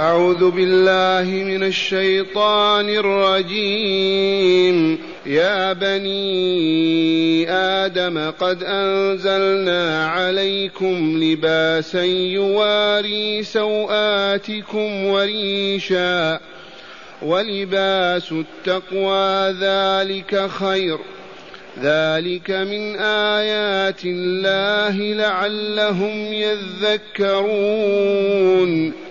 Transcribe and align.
أعوذ 0.00 0.50
بالله 0.50 1.44
من 1.44 1.62
الشيطان 1.62 2.88
الرجيم. 2.88 3.98
يا 5.26 5.72
بني 5.72 7.50
آدم 7.50 8.30
قد 8.30 8.62
أنزلنا 8.62 10.06
عليكم 10.06 11.22
لباسا 11.22 12.04
يواري 12.04 13.42
سوآتكم 13.42 15.04
وريشا. 15.04 16.40
ولباس 17.22 18.32
التقوى 18.32 19.50
ذلك 19.60 20.50
خير. 20.50 20.98
ذلك 21.82 22.50
من 22.50 22.96
آيات 23.36 24.04
الله 24.04 24.96
لعلهم 24.96 26.32
يذكرون. 27.20 29.09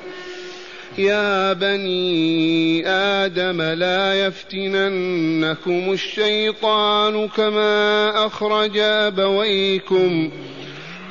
يا 0.99 1.53
بني 1.53 2.87
آدم 2.87 3.61
لا 3.61 4.13
يفتننكم 4.13 5.91
الشيطان 5.91 7.27
كما 7.27 8.11
أخرج 8.25 8.77
أبويكم 8.77 10.31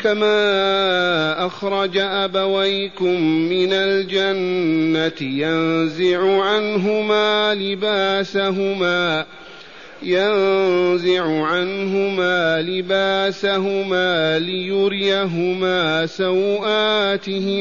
كما 0.02 1.46
أخرج 1.46 1.98
أبويكم 1.98 3.20
من 3.48 3.72
الجنة 3.72 5.28
ينزع 5.30 6.42
عنهما 6.42 7.54
لباسهما 7.54 9.24
ينزع 10.02 11.46
عنهما 11.46 12.62
لباسهما 12.62 14.38
ليريهما 14.38 16.06
سوآتهما 16.06 17.60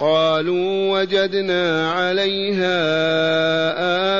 قالوا 0.00 1.00
وجدنا 1.00 1.92
عليها 1.92 2.78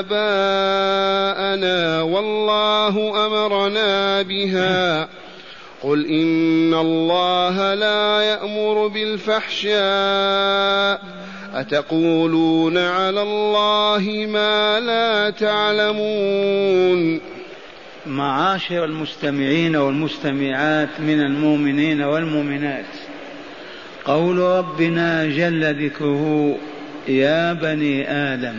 آباءنا 0.01 2.03
والله 2.03 3.27
أمرنا 3.27 4.23
بها. 4.23 5.09
قل 5.83 6.07
إن 6.07 6.75
الله 6.75 7.75
لا 7.75 8.21
يأمر 8.21 8.87
بالفحشاء. 8.87 9.79
أتقولون 11.55 12.79
على 12.79 13.23
الله 13.23 14.27
ما 14.29 14.81
لا 14.81 15.31
تعلمون. 15.31 17.21
معاشر 18.07 18.85
المستمعين 18.85 19.77
والمستمعات 19.77 21.01
من 21.01 21.21
المؤمنين 21.21 22.03
والمؤمنات. 22.03 22.85
قول 24.09 24.39
ربنا 24.39 25.27
جل 25.27 25.85
ذكره 25.85 26.57
يا 27.09 27.53
بني 27.53 28.11
آدم 28.11 28.57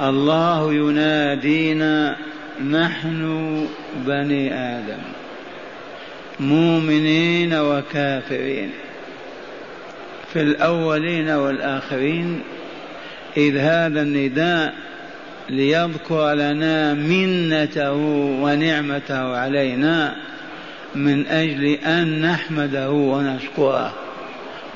الله 0.00 0.74
ينادينا 0.74 2.16
نحن 2.70 3.66
بني 4.06 4.54
آدم 4.54 5.02
مؤمنين 6.40 7.54
وكافرين 7.54 8.70
في 10.32 10.40
الأولين 10.40 11.30
والآخرين 11.30 12.40
إذ 13.36 13.56
هذا 13.56 14.02
النداء 14.02 14.74
ليذكر 15.50 16.32
لنا 16.34 16.94
منته 16.94 17.92
ونعمته 18.42 19.36
علينا. 19.36 20.14
من 20.94 21.26
أجل 21.26 21.64
أن 21.64 22.20
نحمده 22.20 22.90
ونشكره 22.90 23.94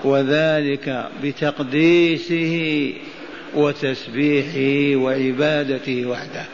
وذلك 0.04 1.08
بتقديسه 1.22 2.92
وتسبيحه 3.54 4.96
وعبادته 5.02 6.06
وحده. 6.06 6.44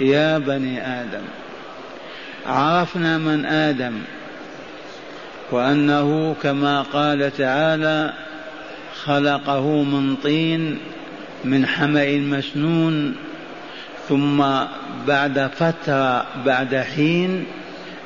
يا 0.00 0.38
بني 0.38 0.86
آدم 0.86 1.24
عرفنا 2.46 3.18
من 3.18 3.46
آدم 3.46 3.98
وأنه 5.50 6.36
كما 6.42 6.82
قال 6.82 7.36
تعالى 7.36 8.12
خلقه 9.04 9.82
من 9.82 10.16
طين 10.16 10.78
من 11.44 11.66
حمأ 11.66 12.16
مسنون 12.16 13.16
ثم 14.08 14.44
بعد 15.06 15.50
فترة 15.58 16.26
بعد 16.46 16.74
حين 16.76 17.46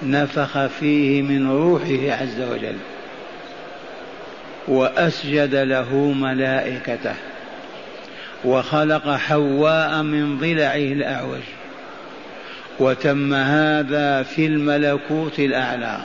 نفخ 0.02 0.66
فيه 0.66 1.22
من 1.22 1.50
روحه 1.50 2.22
عز 2.22 2.40
وجل. 2.40 2.76
وأسجد 4.68 5.54
له 5.54 5.94
ملائكته. 5.94 7.14
وخلق 8.44 9.08
حواء 9.16 10.02
من 10.02 10.38
ضلعه 10.38 10.76
الأعوج. 10.76 11.42
وتم 12.78 13.34
هذا 13.34 14.22
في 14.22 14.46
الملكوت 14.46 15.38
الأعلى 15.38 15.98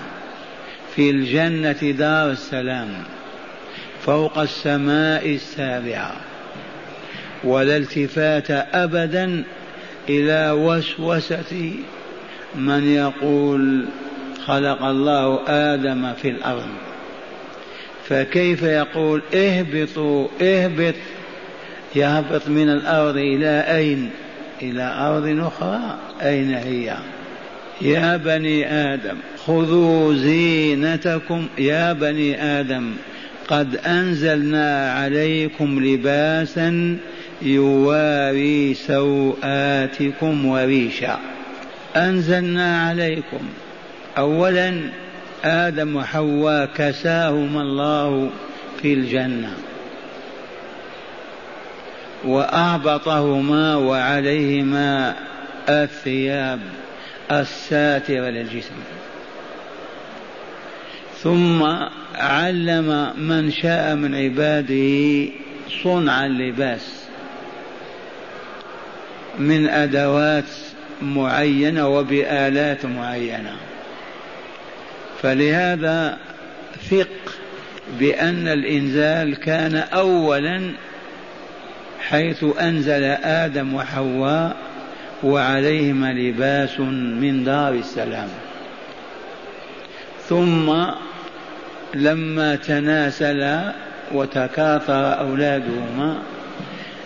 في 0.96 1.10
الجنة 1.10 1.92
دار 1.92 2.32
السلام 2.32 2.88
فوق 4.06 4.38
السماء 4.38 5.30
السابعة. 5.30 6.16
ولا 7.44 7.78
التفات 7.78 8.52
ابدا 8.52 9.44
إلى 10.10 10.52
وسوسة 10.52 11.74
من 12.58 12.88
يقول 12.88 13.86
خلق 14.46 14.84
الله 14.84 15.40
آدم 15.48 16.14
في 16.14 16.30
الأرض؟ 16.30 16.68
فكيف 18.08 18.64
يقول 18.64 19.22
اهبطوا 19.34 20.28
اهبط 20.42 20.96
يهبط 21.96 22.48
من 22.48 22.70
الأرض 22.70 23.18
إلى 23.18 23.66
أين؟ 23.78 24.10
إلى 24.62 24.96
أرض 25.00 25.40
أخرى. 25.46 25.98
أين 26.22 26.54
هي؟ 26.54 26.96
يا 27.82 28.18
بني 28.18 28.72
آدم 28.72 29.18
خذوا 29.46 30.14
زينتكم. 30.14 31.48
يا 31.58 31.94
بني 31.94 32.44
آدم 32.44 32.94
قد 33.48 33.76
أنزلنا 33.76 34.92
عليكم 34.92 35.86
لباسا 35.86 36.98
يواري 37.42 38.74
سوآتكم 38.74 40.46
وريشا. 40.46 41.20
أنزلنا 41.96 42.88
عليكم. 42.88 43.50
أولا 44.18 44.90
آدم 45.44 45.96
وحواء 45.96 46.66
كساهما 46.66 47.62
الله 47.62 48.30
في 48.82 48.94
الجنة 48.94 49.54
وأهبطهما 52.26 53.76
وعليهما 53.76 55.16
الثياب 55.70 56.60
الساترة 57.32 58.30
للجسم. 58.30 58.76
ثم 61.24 61.64
علم 62.16 63.14
من 63.18 63.52
شاء 63.52 63.96
من 63.96 64.16
عباده 64.16 65.32
صنع 65.84 66.26
اللباس 66.26 67.06
من 69.40 69.68
أدوات 69.70 70.44
معينة 71.02 71.88
وبآلات 71.88 72.86
معينة. 72.86 73.56
فلهذا 75.22 76.18
ثق 76.90 77.08
بأن 78.00 78.48
الإنزال 78.48 79.36
كان 79.36 79.76
أولا 79.76 80.72
حيث 82.00 82.46
أنزل 82.62 83.04
آدم 83.24 83.74
وحواء 83.74 84.56
وعليهما 85.24 86.14
لباس 86.14 86.80
من 87.20 87.44
دار 87.44 87.74
السلام. 87.74 88.30
ثم 90.30 90.74
لما 91.94 92.56
تناسلا 92.56 93.74
وتكاثر 94.12 95.20
أولادهما 95.20 96.18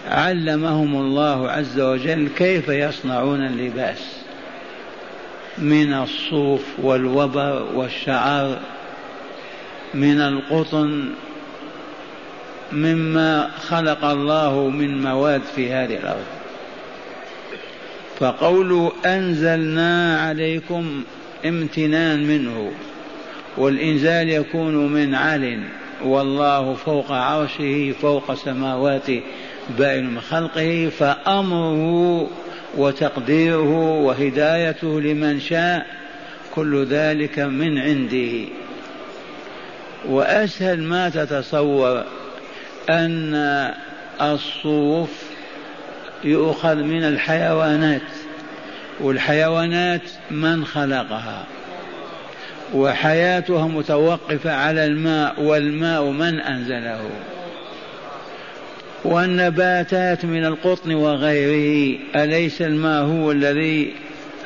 علمهم 0.09 0.95
الله 0.95 1.51
عز 1.51 1.79
وجل 1.79 2.29
كيف 2.37 2.69
يصنعون 2.69 3.45
اللباس 3.45 4.19
من 5.57 5.93
الصوف 5.93 6.61
والوبر 6.77 7.67
والشعر 7.75 8.59
من 9.93 10.21
القطن 10.21 11.09
مما 12.71 13.49
خلق 13.67 14.05
الله 14.05 14.69
من 14.69 15.01
مواد 15.01 15.41
في 15.55 15.73
هذه 15.73 15.97
الأرض. 15.97 16.25
فقول 18.19 18.91
أنزلنا 19.05 20.21
عليكم 20.21 21.03
امتنان 21.45 22.27
منه 22.27 22.71
والإنزال 23.57 24.29
يكون 24.29 24.93
من 24.93 25.15
عل 25.15 25.63
والله 26.03 26.73
فوق 26.73 27.11
عرشه 27.11 27.91
فوق 28.01 28.33
سماواته 28.33 29.21
بائن 29.77 30.05
من 30.05 30.21
خلقه 30.21 30.91
فأمره 30.99 32.29
وتقديره 32.77 33.99
وهدايته 34.01 35.01
لمن 35.01 35.39
شاء 35.39 35.85
كل 36.55 36.85
ذلك 36.85 37.39
من 37.39 37.77
عنده. 37.77 38.47
وأسهل 40.07 40.83
ما 40.83 41.09
تتصور 41.09 42.03
أن 42.89 43.73
الصوف 44.21 45.09
يؤخذ 46.23 46.75
من 46.75 47.03
الحيوانات 47.03 48.01
والحيوانات 48.99 50.01
من 50.31 50.65
خلقها. 50.65 51.45
وحياتها 52.73 53.67
متوقفة 53.67 54.53
على 54.53 54.85
الماء 54.85 55.41
والماء 55.41 56.03
من 56.03 56.39
أنزله. 56.39 57.09
والنباتات 59.03 60.25
من 60.25 60.45
القطن 60.45 60.93
وغيره 60.93 61.99
أليس 62.15 62.61
الماء 62.61 63.03
هو 63.03 63.31
الذي 63.31 63.93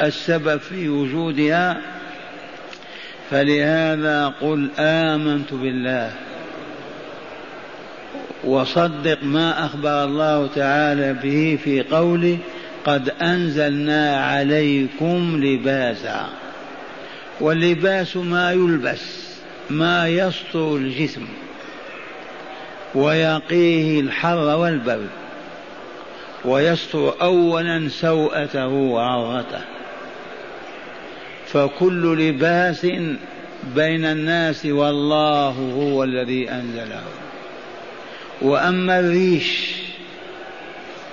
السبب 0.02 0.58
في 0.58 0.90
وجودها؟ 0.90 1.82
فلهذا 3.32 4.34
قل 4.42 4.70
آمنت 4.80 5.54
بالله. 5.54 6.12
وصدق 8.44 9.24
ما 9.24 9.66
أخبر 9.66 10.04
الله 10.04 10.48
تعالى 10.48 11.14
به 11.14 11.60
في 11.64 11.82
قوله 11.82 12.38
قد 12.86 13.10
أنزلنا 13.22 14.18
عليكم 14.18 15.42
لباسا 15.44 16.30
واللباس 17.40 18.18
ما 18.18 18.52
يلبس 18.52 19.02
ما 19.70 20.08
يستر 20.08 20.76
الجسم. 20.76 21.26
ويقيه 22.96 24.00
الحر 24.00 24.38
والبرد 24.38 25.10
ويستر 26.46 27.14
اولا 27.22 27.90
سوءته 27.90 28.68
وعورته. 28.68 29.62
فكل 31.48 32.28
لباس 32.28 32.86
بين 33.76 34.06
الناس 34.06 34.66
والله 34.66 35.74
هو 35.78 36.04
الذي 36.04 36.50
أنزله. 36.52 37.04
وأما 38.42 39.00
الريش 39.00 39.76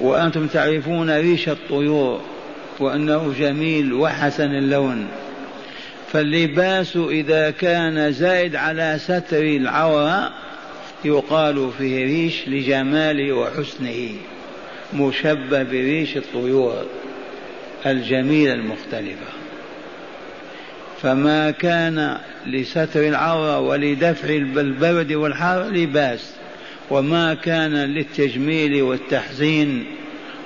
وأنتم 0.01 0.47
تعرفون 0.47 1.11
ريش 1.11 1.49
الطيور 1.49 2.21
وأنه 2.81 3.35
جميل 3.39 3.93
وحسن 3.93 4.55
اللون 4.55 5.09
فاللباس 6.13 6.97
إذا 6.97 7.51
كان 7.51 8.13
زائد 8.13 8.57
على 8.57 8.99
ستر 8.99 9.43
العورة 9.43 10.33
يقال 11.05 11.71
فيه 11.79 12.05
ريش 12.05 12.49
لجماله 12.49 13.33
وحسنه 13.33 14.09
مشبه 14.95 15.63
بريش 15.63 16.17
الطيور 16.17 16.87
الجميلة 17.87 18.53
المختلفة. 18.55 19.33
فما 21.03 21.51
كان 21.51 22.19
لستر 22.47 23.09
العورة 23.09 23.61
ولدفع 23.61 24.29
البرد 24.29 25.13
والحر 25.13 25.63
لباس 25.63 26.35
وما 26.91 27.35
كان 27.35 27.75
للتجميل 27.75 28.83
والتحزين 28.83 29.85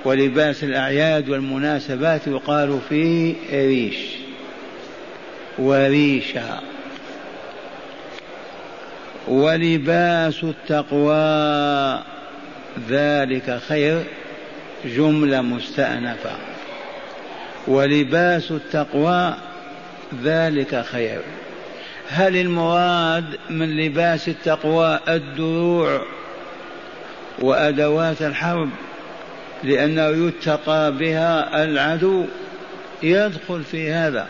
ولباس 0.05 0.63
الأعياد 0.63 1.29
والمناسبات 1.29 2.27
يقال 2.27 2.79
فيه 2.89 3.35
ريش. 3.51 3.97
وريشا 5.59 6.74
ولباس 9.27 10.43
التقوى 10.43 12.03
ذلك 12.89 13.59
خير 13.67 14.03
جملة 14.85 15.41
مستأنفة. 15.41 16.31
ولباس 17.67 18.51
التقوى 18.51 19.33
ذلك 20.23 20.81
خير. 20.81 21.19
هل 22.09 22.37
المراد 22.37 23.25
من 23.49 23.77
لباس 23.77 24.27
التقوى 24.27 24.99
الدروع 25.07 26.01
وأدوات 27.39 28.21
الحرب؟ 28.21 28.69
لأنه 29.63 30.27
يتقى 30.27 30.91
بها 30.91 31.63
العدو 31.63 32.25
يدخل 33.03 33.63
في 33.63 33.91
هذا. 33.91 34.27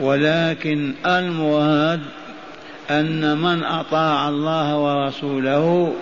ولكن 0.00 0.94
المراد 1.06 2.00
أن 2.90 3.38
من 3.38 3.62
أطاع 3.62 4.28
الله 4.28 4.78
ورسوله 4.78 5.94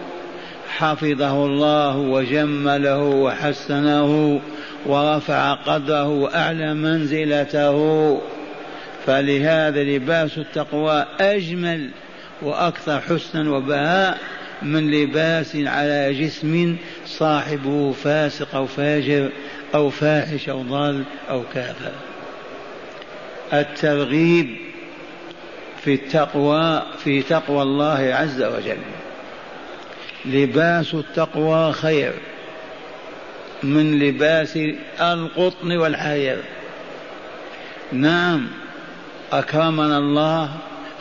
حفظه 0.68 1.46
الله 1.46 1.96
وجمله 1.96 2.98
وحسنه 2.98 4.40
ورفع 4.86 5.54
قدره 5.54 6.08
وأعلى 6.08 6.74
منزلته 6.74 8.20
فلهذا 9.06 9.82
لباس 9.82 10.38
التقوى 10.38 11.06
أجمل 11.20 11.90
وأكثر 12.42 13.00
حسنا 13.00 13.50
وبهاء 13.50 14.18
من 14.62 14.90
لباس 14.90 15.56
على 15.56 16.14
جسم 16.14 16.76
صاحبه 17.06 17.92
فاسق 17.92 18.54
أو 18.54 18.66
فاجر 18.66 19.30
أو 19.74 19.90
فاحش 19.90 20.48
أو 20.48 20.62
ضال 20.62 21.02
أو 21.30 21.42
كافر. 21.54 21.92
الترغيب 23.52 24.71
في 25.84 25.94
التقوى 25.94 26.82
في 27.04 27.22
تقوى 27.22 27.62
الله 27.62 28.14
عز 28.14 28.42
وجل. 28.42 28.78
لباس 30.24 30.94
التقوى 30.94 31.72
خير 31.72 32.12
من 33.62 33.98
لباس 33.98 34.58
القطن 35.00 35.76
والحرير 35.76 36.38
نعم 37.92 38.48
أكرمنا 39.32 39.98
الله 39.98 40.50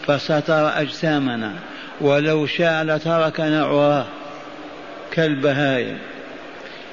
فستر 0.07 0.81
أجسامنا 0.81 1.53
ولو 2.01 2.45
شاء 2.45 2.83
لتركنا 2.83 3.65
عراه 3.65 4.05
كالبهائم. 5.11 5.97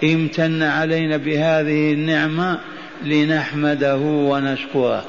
امتن 0.04 0.62
علينا 0.62 1.16
بهذه 1.16 1.92
النعمة 1.92 2.58
لنحمده 3.04 3.96
ونشكره. 3.96 5.04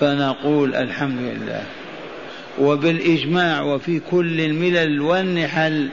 فنقول 0.00 0.74
الحمد 0.74 1.20
لله. 1.20 1.62
وبالإجماع 2.60 3.62
وفي 3.62 4.00
كل 4.10 4.40
الملل 4.40 5.00
والنحل 5.00 5.88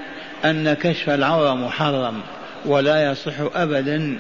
أن 0.46 0.74
كشف 0.74 1.10
العورة 1.10 1.56
محرم 1.56 2.22
ولا 2.66 3.12
يصح 3.12 3.34
أبدا 3.56 4.18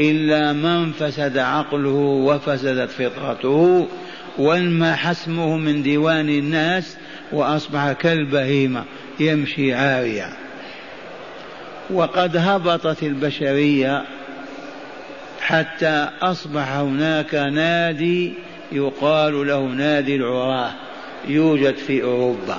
إلا 0.00 0.52
من 0.52 0.92
فسد 0.92 1.38
عقله 1.38 1.90
وفسدت 2.26 2.90
فطرته 2.90 3.88
وانما 4.38 4.96
حسمه 4.96 5.56
من 5.56 5.82
ديوان 5.82 6.28
الناس 6.28 6.96
وأصبح 7.32 7.92
كالبهيمة 7.92 8.84
يمشي 9.20 9.74
عاريا. 9.74 10.28
وقد 11.90 12.36
هبطت 12.36 13.02
البشرية 13.02 14.04
حتى 15.40 16.08
أصبح 16.22 16.72
هناك 16.72 17.34
نادي 17.34 18.34
يقال 18.72 19.46
له 19.46 19.60
نادي 19.60 20.16
العراة. 20.16 20.72
يوجد 21.28 21.74
في 21.76 22.02
أوروبا. 22.02 22.56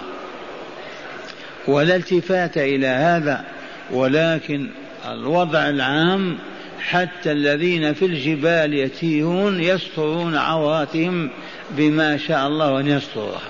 ولا 1.67 1.95
التفات 1.95 2.57
إلى 2.57 2.87
هذا 2.87 3.45
ولكن 3.91 4.69
الوضع 5.11 5.69
العام 5.69 6.37
حتى 6.79 7.31
الذين 7.31 7.93
في 7.93 8.05
الجبال 8.05 8.73
يتيهون 8.73 9.59
يسترون 9.63 10.35
عوراتهم 10.35 11.29
بما 11.71 12.17
شاء 12.17 12.47
الله 12.47 12.79
أن 12.79 12.87
يسترها. 12.87 13.41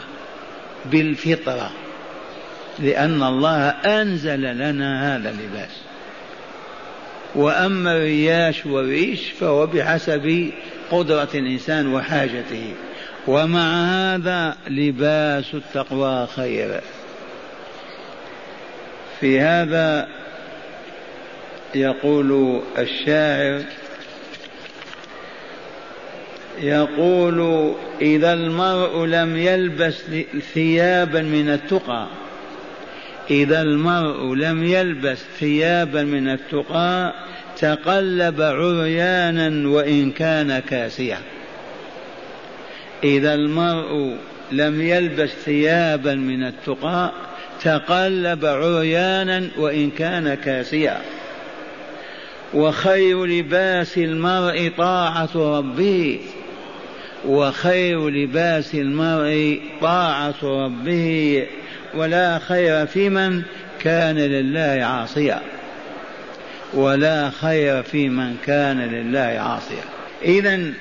بالفطرة. 0.85 1.71
لأن 2.79 3.23
الله 3.23 3.69
أنزل 3.69 4.41
لنا 4.41 5.15
هذا 5.15 5.29
اللباس. 5.29 5.71
وأما 7.35 7.91
الرياش 7.97 8.65
والريش 8.65 9.21
فهو 9.39 9.67
بحسب 9.67 10.51
قدرة 10.91 11.29
الإنسان 11.35 11.93
وحاجته. 11.93 12.73
ومع 13.27 13.85
هذا 13.85 14.57
لباس 14.67 15.53
التقوى 15.53 16.27
خير. 16.35 16.81
في 19.19 19.39
هذا 19.39 20.07
يقول 21.75 22.61
الشاعر 22.77 23.61
يقول 26.61 27.71
إذا 28.01 28.33
المرء 28.33 29.05
لم 29.05 29.37
يلبس 29.37 29.95
ثيابا 30.53 31.21
من 31.21 31.49
التقى 31.49 32.07
إذا 33.29 33.61
المرء 33.61 34.35
لم 34.35 34.63
يلبس 34.63 35.17
ثيابا 35.39 36.03
من 36.03 36.29
التقى 36.29 37.13
تقلب 37.57 38.41
عريانا 38.41 39.69
وإن 39.69 40.11
كان 40.11 40.59
كاسيا. 40.59 41.17
إذا 43.03 43.33
المرء 43.33 44.17
لم 44.51 44.81
يلبس 44.81 45.29
ثيابا 45.29 46.15
من 46.15 46.43
التقى 46.43 47.11
تقلب 47.61 48.45
عريانا 48.45 49.49
وإن 49.57 49.89
كان 49.89 50.33
كاسيا. 50.33 51.01
وخير 52.53 53.25
لباس 53.25 53.97
المرء 53.97 54.71
طاعة 54.77 55.29
ربه 55.35 56.19
وخير 57.27 58.09
لباس 58.09 58.75
المرء 58.75 59.61
طاعة 59.81 60.35
ربه. 60.43 61.47
ولا 61.93 62.39
خير 62.39 62.85
في 62.85 63.09
من 63.09 63.41
كان 63.79 64.15
لله 64.15 64.85
عاصيا. 64.85 65.41
ولا 66.73 67.29
خير 67.29 67.83
في 67.83 68.09
من 68.09 68.35
كان 68.45 68.79
لله 68.79 69.19
عاصيا. 69.19 69.83
إذا 70.25 70.73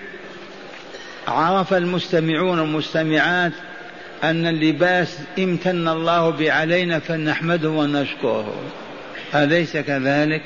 عرف 1.29 1.75
المستمعون 1.75 2.59
والمستمعات 2.59 3.53
أن 4.25 4.47
اللباس 4.47 5.19
امتن 5.39 5.89
الله 5.89 6.31
به 6.31 6.53
علينا 6.53 6.99
فلنحمده 6.99 7.71
ونشكره. 7.71 8.55
أليس 9.35 9.77
كذلك؟ 9.77 10.43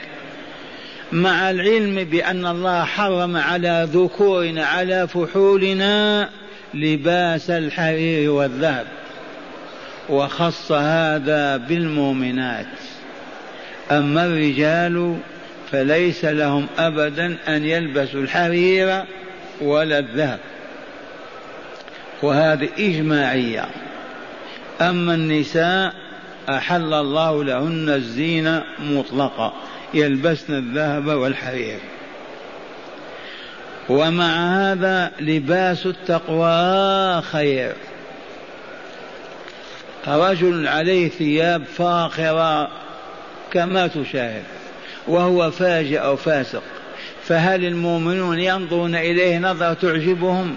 مع 1.13 1.51
العلم 1.51 2.05
بأن 2.05 2.47
الله 2.47 2.85
حرم 2.85 3.37
على 3.37 3.89
ذكورنا 3.93 4.67
على 4.67 5.09
فحولنا 5.09 6.29
لباس 6.75 7.51
الحرير 7.51 8.31
والذهب 8.31 8.87
وخص 10.09 10.73
هذا 10.73 11.57
بالمؤمنات. 11.57 12.67
أما 13.91 14.27
الرجال 14.27 15.17
فليس 15.73 16.25
لهم 16.25 16.67
أبدا 16.79 17.37
أن 17.49 17.65
يلبسوا 17.65 18.21
الحرير 18.21 19.05
ولا 19.61 19.99
الذهب. 19.99 20.39
وهذه 22.23 22.69
إجماعية. 22.79 23.67
أما 24.81 25.15
النساء 25.15 25.95
أحل 26.49 26.95
الله 26.95 27.45
لهن 27.45 27.89
الزينة 27.89 28.65
مطلقة 28.79 29.53
يلبسن 29.95 30.55
الذهب 30.55 31.07
والحرير. 31.07 31.79
ومع 33.89 34.57
هذا 34.59 35.13
لباس 35.21 35.87
التقوى 35.87 37.23
خير. 37.23 37.75
رجل 40.09 40.69
عليه 40.69 41.09
ثياب 41.09 41.65
فاخرة 41.65 42.69
كما 43.53 43.87
تشاهد 43.87 44.43
وهو 45.09 45.51
فاجئ 45.51 45.99
أو 45.99 46.17
فاسق 46.17 46.63
فهل 47.25 47.65
المؤمنون 47.65 48.39
ينظرون 48.39 48.95
إليه 48.95 49.39
نظرة 49.39 49.73
تعجبهم؟ 49.73 50.57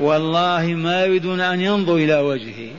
والله 0.00 0.66
ما 0.66 1.04
يريدون 1.04 1.40
أن 1.40 1.60
ينظروا 1.60 1.98
إلى 1.98 2.18
وجهه. 2.18 2.70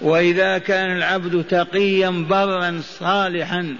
وإذا 0.00 0.58
كان 0.58 0.96
العبد 0.96 1.44
تقيا 1.44 2.10
برا 2.10 2.80
صالحا 2.98 3.76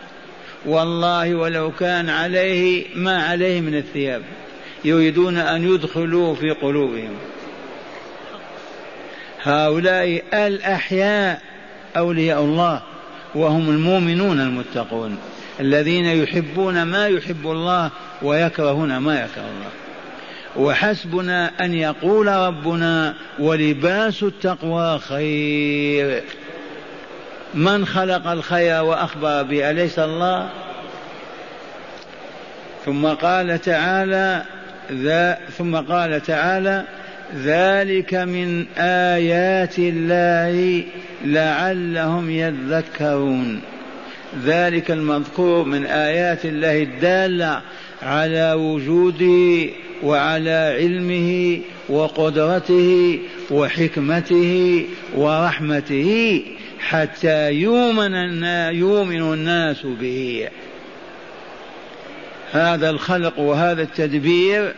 والله 0.67 1.35
ولو 1.35 1.73
كان 1.73 2.11
عليه 2.11 2.85
ما 2.95 3.23
عليه 3.23 3.61
من 3.61 3.75
الثياب. 3.75 4.23
يريدون 4.85 5.38
أن 5.38 5.75
يدخلوا 5.75 6.35
في 6.35 6.50
قلوبهم. 6.50 7.14
هؤلاء 9.43 10.23
الأحياء 10.35 11.43
أولياء 11.97 12.41
الله 12.41 12.83
وهم 13.35 13.71
المؤمنون 13.71 14.41
المتقون 14.41 15.19
الذين 15.61 16.05
يحبون 16.05 16.83
ما 16.83 17.09
يحب 17.09 17.47
الله 17.47 17.91
ويكرهون 18.23 18.97
ما 18.97 19.14
يكره 19.14 19.43
الله. 19.43 19.84
وحسبنا 20.57 21.51
أن 21.61 21.75
يقول 21.75 22.27
ربنا 22.27 23.15
ولباس 23.39 24.23
التقوى 24.23 24.99
خير. 24.99 26.23
من 27.55 27.87
خلق 27.87 28.27
الخير 28.27 28.85
وأخبر 28.85 29.43
به 29.43 29.71
أليس 29.71 29.99
الله؟ 29.99 30.49
ثم 32.85 33.07
قال 33.07 33.61
تعالى 33.61 34.43
ذا 34.93 35.39
ثم 35.59 35.77
قال 35.77 36.23
تعالى 36.23 36.85
ذلك 37.37 38.15
من 38.15 38.67
آيات 38.79 39.79
الله 39.79 40.85
لعلهم 41.25 42.31
يذكرون. 42.31 43.61
ذلك 44.45 44.91
المذكور 44.91 45.65
من 45.65 45.87
آيات 45.87 46.45
الله 46.45 46.83
الدالة 46.83 47.61
على 48.03 48.53
وجوده 48.53 49.71
وعلى 50.05 50.77
علمه 50.79 51.61
وقدرته 51.89 53.19
وحكمته 53.51 54.85
ورحمته 55.17 56.43
حتى 56.79 57.53
يؤمن 57.53 58.15
يؤمن 58.71 59.33
الناس 59.33 59.87
به. 59.87 60.49
هذا 62.53 62.91
الخلق 62.91 63.39
وهذا 63.39 63.83
التدبير 63.83 64.75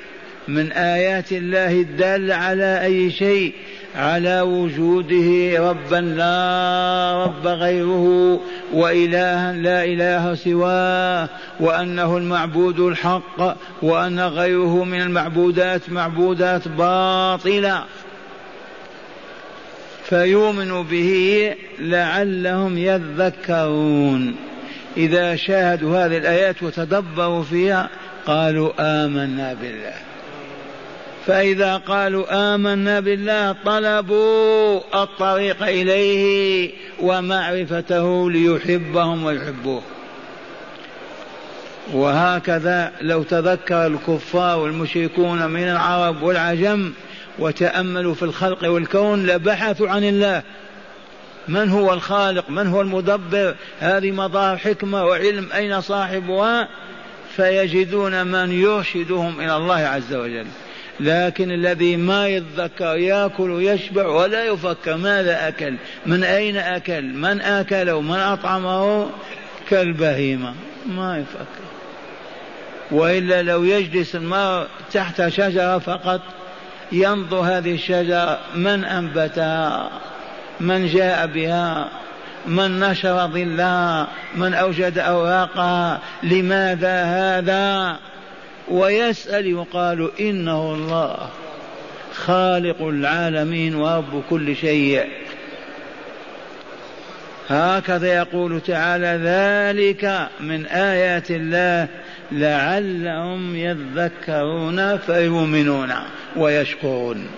من 0.49 0.73
آيات 0.73 1.33
الله 1.33 1.73
الدالة 1.73 2.35
على 2.35 2.83
أي 2.83 3.11
شيء؟ 3.11 3.55
على 3.97 4.41
وجوده 4.41 5.61
ربا 5.71 5.97
لا 5.97 7.25
رب 7.25 7.47
غيره 7.47 8.41
وإلها 8.73 9.53
لا 9.53 9.85
إله 9.85 10.35
سواه 10.35 11.29
وأنه 11.61 12.17
المعبود 12.17 12.81
الحق 12.81 13.57
وأن 13.83 14.21
غيره 14.21 14.85
من 14.85 15.03
المعبودات 15.03 15.91
معبودات 15.91 16.69
باطلة. 16.69 17.85
فيؤمن 20.05 20.83
به 20.83 21.55
لعلهم 21.79 22.79
يذكرون. 22.79 24.37
إذا 24.97 25.37
شاهدوا 25.37 26.07
هذه 26.07 26.17
الآيات 26.17 26.63
وتدبروا 26.63 27.43
فيها 27.43 27.89
قالوا 28.27 28.73
آمنا 28.79 29.55
بالله. 29.55 30.06
فإذا 31.27 31.77
قالوا 31.77 32.55
آمنا 32.55 33.01
بالله 33.01 33.57
طلبوا 33.65 34.81
الطريق 35.03 35.63
إليه 35.63 36.71
ومعرفته 37.01 38.31
ليحبهم 38.31 39.25
ويحبوه. 39.25 39.83
وهكذا 41.93 42.93
لو 43.01 43.23
تذكر 43.23 43.87
الكفار 43.87 44.59
والمشركون 44.59 45.47
من 45.47 45.63
العرب 45.63 46.23
والعجم 46.23 46.93
وتأملوا 47.39 48.15
في 48.15 48.23
الخلق 48.23 48.69
والكون 48.69 49.27
لبحثوا 49.27 49.89
عن 49.89 50.05
الله. 50.05 50.43
من 51.49 51.71
هو 51.71 51.93
الخالق؟ 51.93 52.51
من 52.51 52.67
هو 52.67 52.81
المدبر؟ 52.81 53.55
هذه 53.81 54.11
مظاهر 54.11 54.57
حكمة 54.57 55.05
وعلم 55.05 55.49
أين 55.55 55.81
صاحبها؟ 55.81 56.69
فيجدون 57.37 58.27
من 58.27 58.53
يرشدهم 58.53 59.41
إلى 59.41 59.57
الله 59.57 59.75
عز 59.75 60.15
وجل. 60.15 60.47
لكن 61.01 61.51
الذي 61.51 61.97
ما 61.97 62.29
يتذكر 62.29 62.97
يأكل 62.97 63.51
ويشبع 63.51 64.07
ولا 64.07 64.45
يفكر 64.45 64.97
ماذا 64.97 65.49
أكل 65.49 65.75
من 66.07 66.25
أين 66.25 66.57
أكل 66.57 67.03
من 67.03 67.41
أكله 67.41 68.01
من 68.01 68.17
أطعمه؟ 68.17 69.11
كالبهيمة 69.71 70.55
ما 70.87 71.19
يفكر. 71.19 71.67
وإلا 72.91 73.43
لو 73.43 73.65
يجلس 73.65 74.17
المرء 74.17 74.67
تحت 74.93 75.29
شجرة 75.29 75.79
فقط 75.79 76.21
ينظر 76.93 77.41
هذه 77.41 77.75
الشجرة 77.75 78.39
من 78.55 78.85
أنبتها 78.85 79.91
من 80.61 80.87
جاء 80.87 81.27
بها 81.27 81.89
من 82.47 82.81
نشر 82.81 83.27
ظلها 83.27 84.07
من 84.35 84.55
أوجد 84.55 84.99
أوراقها 84.99 86.01
لماذا 86.23 87.05
هذا؟ 87.05 87.97
ويسأل 88.69 89.47
يقال 89.47 90.11
إنه 90.21 90.75
الله 90.75 91.29
خالق 92.15 92.83
العالمين 92.83 93.75
ورب 93.75 94.23
كل 94.31 94.57
شيء. 94.57 95.07
هكذا 97.49 98.15
يقول 98.15 98.61
تعالى 98.61 99.21
ذلك 99.23 100.29
من 100.41 100.67
آيات 100.67 101.31
الله 101.31 101.89
لعلهم 102.33 103.57
يذكرون 103.57 104.99
فيؤمنون 104.99 105.93
ويشكرون. 106.37 107.29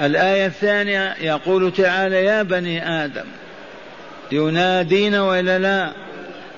الآية 0.00 0.46
الثانية 0.46 1.14
يقول 1.20 1.72
تعالى 1.72 2.24
يا 2.24 2.42
بني 2.42 3.04
آدم 3.04 3.26
ينادينا 4.32 5.22
وإلا 5.22 5.58
لا؟ 5.58 6.07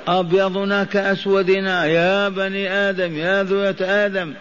أبيضنا 0.08 0.84
كأسودنا 0.84 1.86
يا 1.86 2.28
بني 2.28 2.70
آدم 2.70 3.16
يا 3.16 3.42
ذرية 3.42 4.06
آدم 4.06 4.34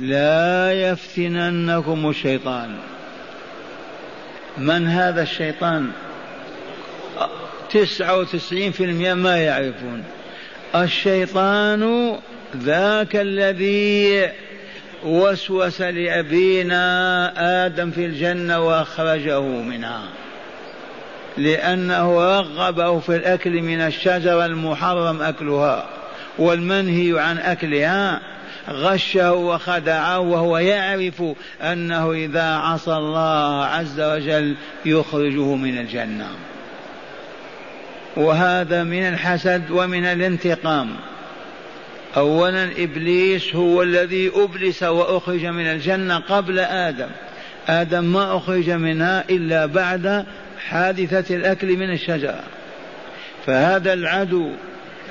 لا 0.00 0.72
يفتننكم 0.72 2.10
الشيطان. 2.10 2.76
من 4.58 4.86
هذا 4.86 5.22
الشيطان؟ 5.22 5.90
تسعة 7.70 8.18
وتسعين 8.18 8.72
في 8.72 8.84
المئة 8.84 9.14
ما 9.14 9.36
يعرفون. 9.36 10.04
الشيطان 10.74 12.14
ذاك 12.56 13.16
الذي 13.16 14.28
وسوس 15.04 15.80
لأبينا 15.80 16.86
آدم 17.66 17.90
في 17.90 18.06
الجنة 18.06 18.60
وأخرجه 18.60 19.40
منها. 19.40 20.02
لأنه 21.38 22.38
رغبه 22.38 22.98
في 22.98 23.16
الأكل 23.16 23.62
من 23.62 23.80
الشجرة 23.80 24.46
المحرم 24.46 25.22
أكلها 25.22 25.86
والمنهي 26.38 27.20
عن 27.20 27.38
أكلها 27.38 28.20
غشه 28.68 29.32
وخدعه 29.32 30.18
وهو 30.18 30.58
يعرف 30.58 31.22
أنه 31.62 32.12
إذا 32.12 32.44
عصى 32.44 32.92
الله 32.92 33.64
عز 33.64 34.00
وجل 34.00 34.54
يخرجه 34.84 35.54
من 35.54 35.78
الجنة. 35.78 36.28
وهذا 38.16 38.82
من 38.82 39.08
الحسد 39.08 39.70
ومن 39.70 40.04
الانتقام. 40.04 40.90
اولا 42.16 42.70
إبليس 42.78 43.54
هو 43.54 43.82
الذي 43.82 44.30
أبلس 44.34 44.82
وأخرج 44.82 45.46
من 45.46 45.66
الجنة 45.66 46.18
قبل 46.18 46.58
آدم. 46.58 47.08
آدم 47.68 48.04
ما 48.04 48.36
أخرج 48.36 48.70
منها 48.70 49.24
إلا 49.30 49.66
بعد 49.66 50.26
حادثة 50.68 51.36
الأكل 51.36 51.76
من 51.76 51.92
الشجره 51.92 52.44
فهذا 53.46 53.92
العدو 53.92 54.50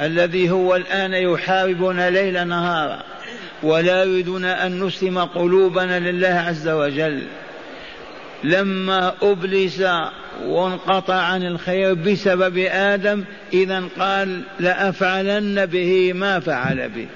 الذي 0.01 0.49
هو 0.51 0.75
الآن 0.75 1.13
يحاربنا 1.13 2.09
ليل 2.09 2.47
نهارا 2.47 3.03
ولا 3.63 4.03
يريدون 4.03 4.45
أن 4.45 4.83
نسلم 4.83 5.19
قلوبنا 5.19 5.99
لله 5.99 6.43
عز 6.47 6.67
وجل 6.67 7.23
لما 8.43 9.13
أبلس 9.21 9.83
وانقطع 10.45 11.15
عن 11.15 11.43
الخير 11.43 11.93
بسبب 11.93 12.57
آدم 12.71 13.23
إذا 13.53 13.83
قال 13.99 14.41
لأفعلن 14.59 15.65
به 15.65 16.13
ما 16.13 16.39
فعل 16.39 16.89
به. 16.89 17.07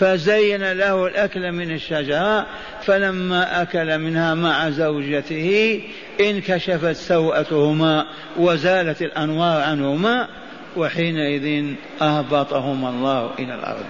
فزين 0.00 0.72
له 0.72 1.06
الأكل 1.06 1.52
من 1.52 1.70
الشجرة 1.70 2.46
فلما 2.82 3.62
أكل 3.62 3.98
منها 3.98 4.34
مع 4.34 4.70
زوجته 4.70 5.80
انكشفت 6.20 6.96
سوءتهما 6.96 8.06
وزالت 8.36 9.02
الأنوار 9.02 9.62
عنهما 9.62 10.28
وحينئذ 10.76 11.74
أهبطهما 12.02 12.88
الله 12.88 13.30
إلى 13.38 13.54
الأرض. 13.54 13.84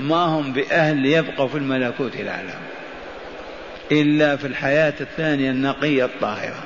ما 0.00 0.16
هم 0.16 0.52
بأهل 0.52 1.06
يبقوا 1.06 1.48
في 1.48 1.58
الملكوت 1.58 2.14
الأعلى 2.14 2.54
إلا 3.92 4.36
في 4.36 4.46
الحياة 4.46 4.94
الثانية 5.00 5.50
النقية 5.50 6.04
الطاهرة. 6.04 6.64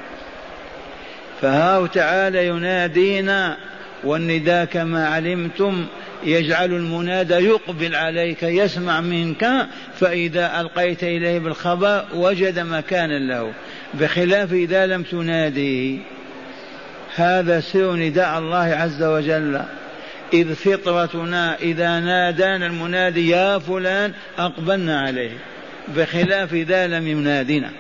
فهاو 1.43 1.87
تعالى 1.87 2.47
ينادينا 2.47 3.57
والنداء 4.05 4.65
كما 4.65 5.09
علمتم 5.09 5.87
يجعل 6.25 6.73
المنادى 6.73 7.35
يقبل 7.35 7.95
عليك 7.95 8.43
يسمع 8.43 9.01
منك 9.01 9.67
فإذا 10.01 10.61
ألقيت 10.61 11.05
إليه 11.05 11.39
بالخبر 11.39 12.05
وجد 12.15 12.59
مكانا 12.59 13.19
له. 13.19 13.53
بخلاف 13.95 14.53
إذا 14.53 14.87
لم 14.87 15.03
تناديه 15.03 15.99
هذا 17.17 17.61
سر 17.61 17.97
نداء 17.97 18.39
الله 18.39 18.75
عز 18.75 19.03
وجل. 19.03 19.61
إذ 20.33 20.55
فطرتنا 20.55 21.57
إذا 21.59 22.01
نادانا 22.01 22.67
المنادي 22.67 23.29
يا 23.29 23.59
فلان 23.59 24.13
أقبلنا 24.39 25.01
عليه. 25.01 25.39
بخلاف 25.89 26.53
إذا 26.53 26.87
لم 26.87 27.09
ينادنا 27.09 27.71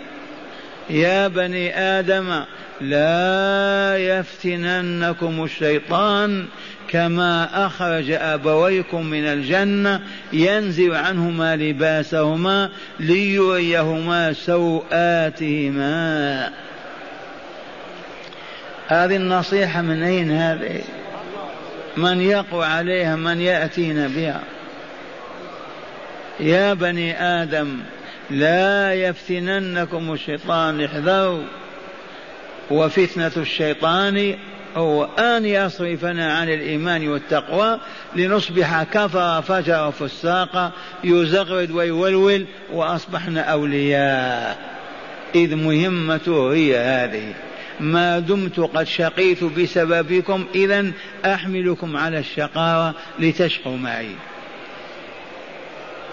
يا 0.90 1.28
بني 1.28 1.78
آدم 1.78 2.44
لا 2.80 3.96
يفتننكم 3.96 5.44
الشيطان 5.44 6.46
كما 6.94 7.66
أخرج 7.66 8.10
أبويكم 8.10 9.07
من 9.07 9.24
الجنة 9.24 10.00
ينزع 10.33 10.98
عنهما 10.98 11.57
لباسهما 11.57 12.70
ليريهما 13.00 14.33
سوآتهما. 14.33 15.83
هذه 18.88 19.16
النصيحة 19.16 19.83
من 19.83 20.02
أين 20.02 20.30
هذه؟ 20.30 20.80
من 21.96 22.20
يقوى 22.20 22.66
عليها 22.66 23.16
من 23.16 23.40
يأتينا 23.40 24.09
بها. 24.09 24.40
يا 26.40 26.74
بني 26.74 27.22
آدم 27.22 27.78
لا 28.30 28.94
يفتننكم 28.94 30.12
الشيطان 30.12 30.85
احذروا. 30.85 31.44
وفتنة 32.70 33.33
الشيطان 33.37 34.37
هو 34.76 35.04
أن 35.04 35.46
يصرفنا 35.46 36.38
عن 36.38 36.48
الإيمان 36.48 37.08
والتقوى 37.08 37.80
لنصبح 38.16 38.82
كفر 38.82 39.42
فجر 39.42 39.90
فساق 39.90 40.72
يزغرد 41.04 41.70
ويولول 41.70 42.46
وأصبحنا 42.72 43.40
أولياء. 43.40 44.58
إذ 45.34 45.54
مهمته 45.54 46.52
هي 46.52 46.78
هذه. 46.78 47.32
ما 47.80 48.18
دمت 48.18 48.60
قد 48.60 48.87
شقيت 48.87 49.44
بسببكم 49.44 50.46
إذا 50.54 50.92
أحملكم 51.24 51.96
على 51.96 52.18
الشقاوة 52.18 52.94
لتشقوا 53.18 53.76
معي. 53.76 54.10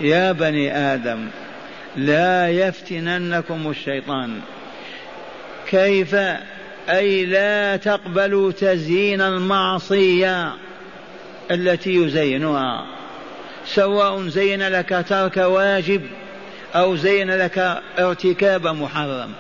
يا 0.02 0.32
بني 0.32 0.78
آدم 0.78 1.28
لا 1.96 2.50
يفتننكم 2.50 3.70
الشيطان. 3.70 4.40
كيف 5.70 6.16
أي 6.90 7.26
لا 7.26 7.76
تقبلوا 7.76 8.52
تزيين 8.52 9.22
المعصية 9.22 10.54
التي 11.52 11.96
يزينها. 11.96 12.86
سواء 13.66 14.28
زين 14.28 14.68
لك 14.68 15.06
ترك 15.10 15.38
واجب 15.38 16.02
أو 16.76 16.96
زين 16.96 17.32
لك 17.32 17.82
ارتكاب 18.00 18.68
محرم. 18.68 19.32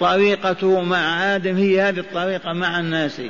طريقته 0.00 0.80
مع 0.80 1.34
آدم 1.34 1.56
هي 1.56 1.80
هذه 1.80 1.98
الطريقة 1.98 2.52
مع 2.52 2.80
الناس. 2.80 3.20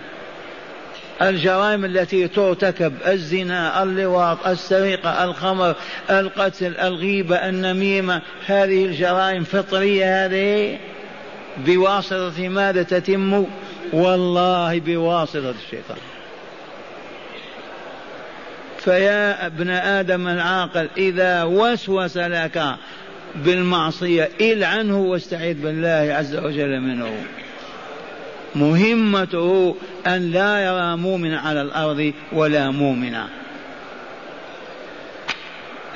الجرائم 1.23 1.85
التي 1.85 2.29
ترتكب 2.29 2.93
الزنا 3.07 3.83
اللواط 3.83 4.47
السرقة 4.47 5.25
الخمر 5.25 5.75
القتل 6.11 6.77
الغيبة 6.77 7.37
النميمة 7.37 8.23
هذه 8.47 8.85
الجرائم 8.85 9.45
فطرية 9.45 10.25
هذه؟ 10.25 10.79
بواسطة 11.57 12.49
ماذا 12.49 12.83
تتم؟ 12.83 13.47
والله 13.93 14.81
بواسطة 14.81 15.55
الشيطان. 15.65 15.99
فيا 18.79 19.47
ابن 19.47 19.71
آدم 19.71 20.29
العاقل 20.29 20.89
إذا 20.97 21.43
وسوس 21.43 22.17
لك 22.17 22.75
بالمعصية 23.35 24.29
إلعنه 24.41 25.01
واستعذ 25.01 25.55
بالله 25.55 26.15
عز 26.15 26.37
وجل 26.37 26.81
منه. 26.81 27.25
مهمته 28.55 29.77
أن 30.07 30.31
لا 30.31 30.65
يرى 30.65 30.97
مؤمنا 30.97 31.41
على 31.41 31.63
الأرض 31.63 32.13
ولا 32.33 32.71
مؤمنا 32.71 33.29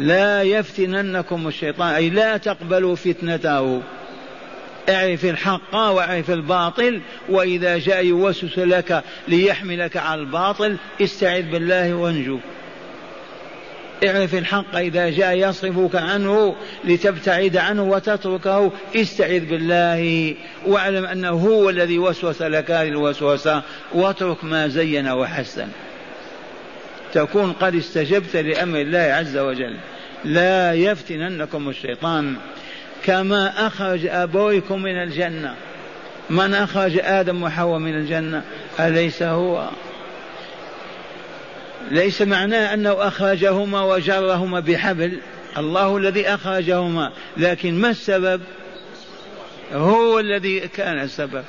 لا 0.00 0.42
يفتننكم 0.42 1.48
الشيطان 1.48 1.94
أي 1.94 2.10
لا 2.10 2.36
تقبلوا 2.36 2.96
فتنته. 2.96 3.82
اعرف 4.88 5.24
الحق 5.24 5.74
واعرف 5.74 6.30
الباطل 6.30 7.00
وإذا 7.28 7.78
جاء 7.78 8.04
يوسوس 8.04 8.58
لك 8.58 9.02
ليحملك 9.28 9.96
على 9.96 10.20
الباطل 10.20 10.76
استعذ 11.00 11.42
بالله 11.42 11.94
وانجو. 11.94 12.38
اعرف 14.04 14.34
الحق 14.34 14.76
إذا 14.76 15.10
جاء 15.10 15.48
يصرفك 15.48 15.94
عنه 15.94 16.56
لتبتعد 16.84 17.56
عنه 17.56 17.82
وتتركه 17.82 18.72
استعذ 18.96 19.40
بالله. 19.40 20.34
واعلم 20.66 21.04
أنه 21.04 21.30
هو 21.30 21.70
الذي 21.70 21.98
وسوس 21.98 22.42
لك 22.42 22.70
هذه 22.70 22.88
الوسوسة 22.88 23.62
واترك 23.94 24.44
ما 24.44 24.68
زين 24.68 25.08
وحسن. 25.08 25.68
تكون 27.12 27.52
قد 27.52 27.74
استجبت 27.74 28.36
لأمر 28.36 28.80
الله 28.80 28.98
عز 28.98 29.36
وجل. 29.36 29.76
لا 30.24 30.72
يفتننكم 30.72 31.68
الشيطان. 31.68 32.36
كما 33.06 33.66
أخرج 33.66 34.06
أبويكم 34.06 34.82
من 34.82 35.02
الجنة. 35.02 35.54
من 36.30 36.54
أخرج 36.54 36.98
آدم 37.02 37.42
وحواء 37.42 37.78
من 37.78 37.94
الجنة؟ 37.94 38.42
أليس 38.80 39.22
هو؟ 39.22 39.68
ليس 41.90 42.22
معناه 42.22 42.74
أنه 42.74 43.08
أخرجهما 43.08 43.82
وجرهما 43.82 44.60
بحبل. 44.60 45.20
الله 45.58 45.96
الذي 45.96 46.28
أخرجهما 46.28 47.12
لكن 47.36 47.74
ما 47.74 47.90
السبب؟ 47.90 48.40
هو 49.72 50.18
الذي 50.18 50.60
كان 50.60 51.00
السبب. 51.00 51.44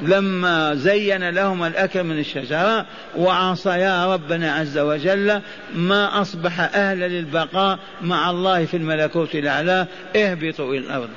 لما 0.00 0.74
زين 0.74 1.30
لهم 1.30 1.64
الأكل 1.64 2.04
من 2.04 2.18
الشجرة 2.18 2.86
وعصيا 3.16 4.14
ربنا 4.14 4.52
عز 4.52 4.78
وجل 4.78 5.40
ما 5.74 6.20
أصبح 6.20 6.60
أهلا 6.60 7.08
للبقاء 7.08 7.78
مع 8.02 8.30
الله 8.30 8.64
في 8.64 8.76
الملكوت 8.76 9.34
الأعلى 9.34 9.86
اهبطوا 10.16 10.74
إلى 10.74 10.78
الأرض. 10.78 11.08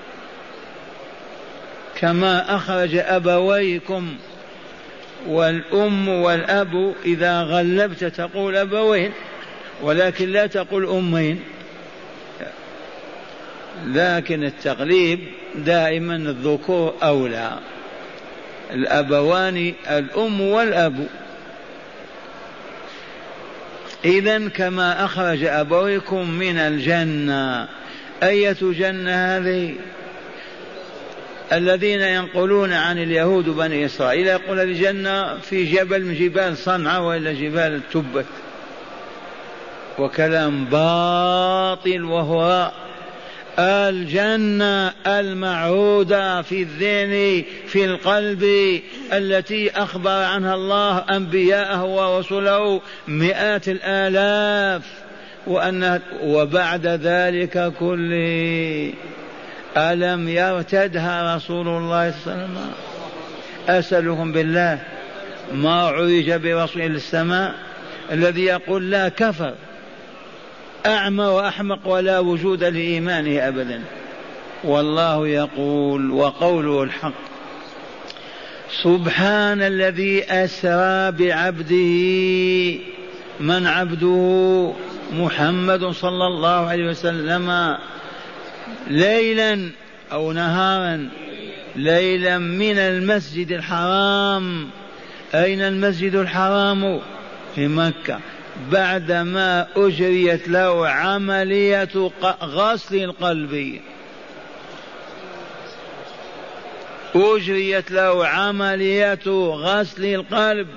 كما 1.99 2.55
أخرج 2.55 2.95
أبويكم 2.95 4.15
والأم 5.27 6.07
والأب 6.09 6.93
إذا 7.05 7.41
غلبت 7.41 8.03
تقول 8.03 8.55
أبوين 8.55 9.11
ولكن 9.81 10.29
لا 10.29 10.47
تقول 10.47 10.85
أمين. 10.85 11.39
لكن 13.85 14.43
التغليب 14.43 15.19
دائما 15.55 16.15
الذكور 16.15 16.93
أولى. 17.03 17.51
الأبوان 18.71 19.73
الأم 19.89 20.41
والأب. 20.41 21.07
إذا 24.05 24.49
كما 24.49 25.05
أخرج 25.05 25.43
أبويكم 25.43 26.29
من 26.29 26.57
الجنة. 26.57 27.67
أية 28.23 28.57
جنة 28.61 29.11
هذه؟ 29.11 29.75
الذين 31.53 32.01
ينقلون 32.01 32.73
عن 32.73 32.97
اليهود 32.97 33.49
بني 33.49 33.85
إسرائيل. 33.85 34.27
يقول 34.27 34.59
الجنة 34.59 35.37
في 35.37 35.63
جبل 35.63 36.05
من 36.05 36.13
جبال 36.13 36.57
صنعاء 36.57 37.01
وإلا 37.01 37.33
جبال 37.33 37.75
التبت 37.75 38.25
وكلام 39.99 40.65
باطل 40.65 42.03
وهو 42.03 42.71
الجنة 43.59 44.93
المعهودة 45.07 46.41
في 46.41 46.61
الذهن 46.61 47.43
في 47.67 47.85
القلب 47.85 48.43
التي 49.13 49.71
أخبر 49.71 50.09
عنها 50.09 50.55
الله 50.55 50.97
أنبياءه 50.97 51.83
ورسله 51.83 52.81
مئات 53.07 53.67
الآلاف 53.67 54.83
وأن 55.47 55.99
وبعد 56.23 56.87
ذلك 56.87 57.73
كله. 57.79 58.93
ألم 59.77 60.29
يرتدها 60.29 61.35
رسول 61.35 61.67
الله 61.67 62.11
صلى 62.11 62.33
الله 62.33 62.43
عليه 62.43 62.51
وسلم؟ 62.51 62.71
أسألكم 63.69 64.31
بالله. 64.31 64.79
ما 65.53 65.81
عرج 65.81 66.31
برسول 66.31 66.81
السماء 66.81 67.55
الذي 68.11 68.45
يقول 68.45 68.91
لا 68.91 69.09
كفر. 69.09 69.53
أعمى 70.85 71.23
وأحمق 71.23 71.87
ولا 71.87 72.19
وجود 72.19 72.63
لإيمانه 72.63 73.47
أبدا. 73.47 73.81
والله 74.63 75.27
يقول 75.27 76.11
وقوله 76.11 76.83
الحق 76.83 77.13
سبحان 78.83 79.61
الذي 79.61 80.23
أسرى 80.23 81.11
بعبده 81.11 82.79
من 83.39 83.67
عبده 83.67 84.73
محمد 85.13 85.85
صلى 85.85 86.27
الله 86.27 86.67
عليه 86.67 86.89
وسلم 86.89 87.77
ليلا 88.87 89.69
أو 90.11 90.31
نهارا 90.31 91.09
ليلا 91.75 92.37
من 92.37 92.77
المسجد 92.77 93.51
الحرام. 93.51 94.67
أين 95.35 95.61
المسجد 95.61 96.15
الحرام؟ 96.15 96.99
في 97.55 97.67
مكة. 97.67 98.19
بعدما 98.71 99.67
أجريت 99.75 100.47
له 100.47 100.87
عملية 100.87 102.11
غسل 102.41 102.95
القلب. 102.95 103.81
أجريت 107.15 107.91
له 107.91 108.27
عملية 108.27 109.27
غسل 109.51 110.05
القلب 110.05 110.67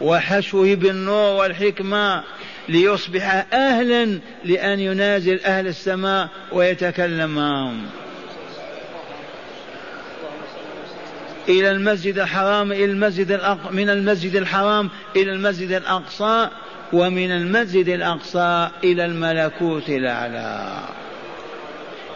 وحشوه 0.00 0.74
بالنور 0.74 1.34
والحكمة 1.36 2.22
ليصبح 2.68 3.46
أهلا 3.52 4.20
لأن 4.44 4.80
ينازل 4.80 5.40
أهل 5.40 5.66
السماء 5.66 6.28
ويتكلم 6.52 7.34
معهم 7.34 7.86
إلى 11.48 11.70
المسجد 11.70 12.18
الحرام 12.18 12.72
إلى 12.72 12.84
المسجد 12.84 13.30
الأق... 13.30 13.72
من 13.72 13.90
المسجد 13.90 14.36
الحرام 14.36 14.90
إلى 15.16 15.32
المسجد 15.32 15.72
الأقصى 15.72 16.48
ومن 16.92 17.30
المسجد 17.30 17.88
الأقصى 17.88 18.68
إلى 18.84 19.04
الملكوت 19.04 19.88
الأعلى. 19.88 20.78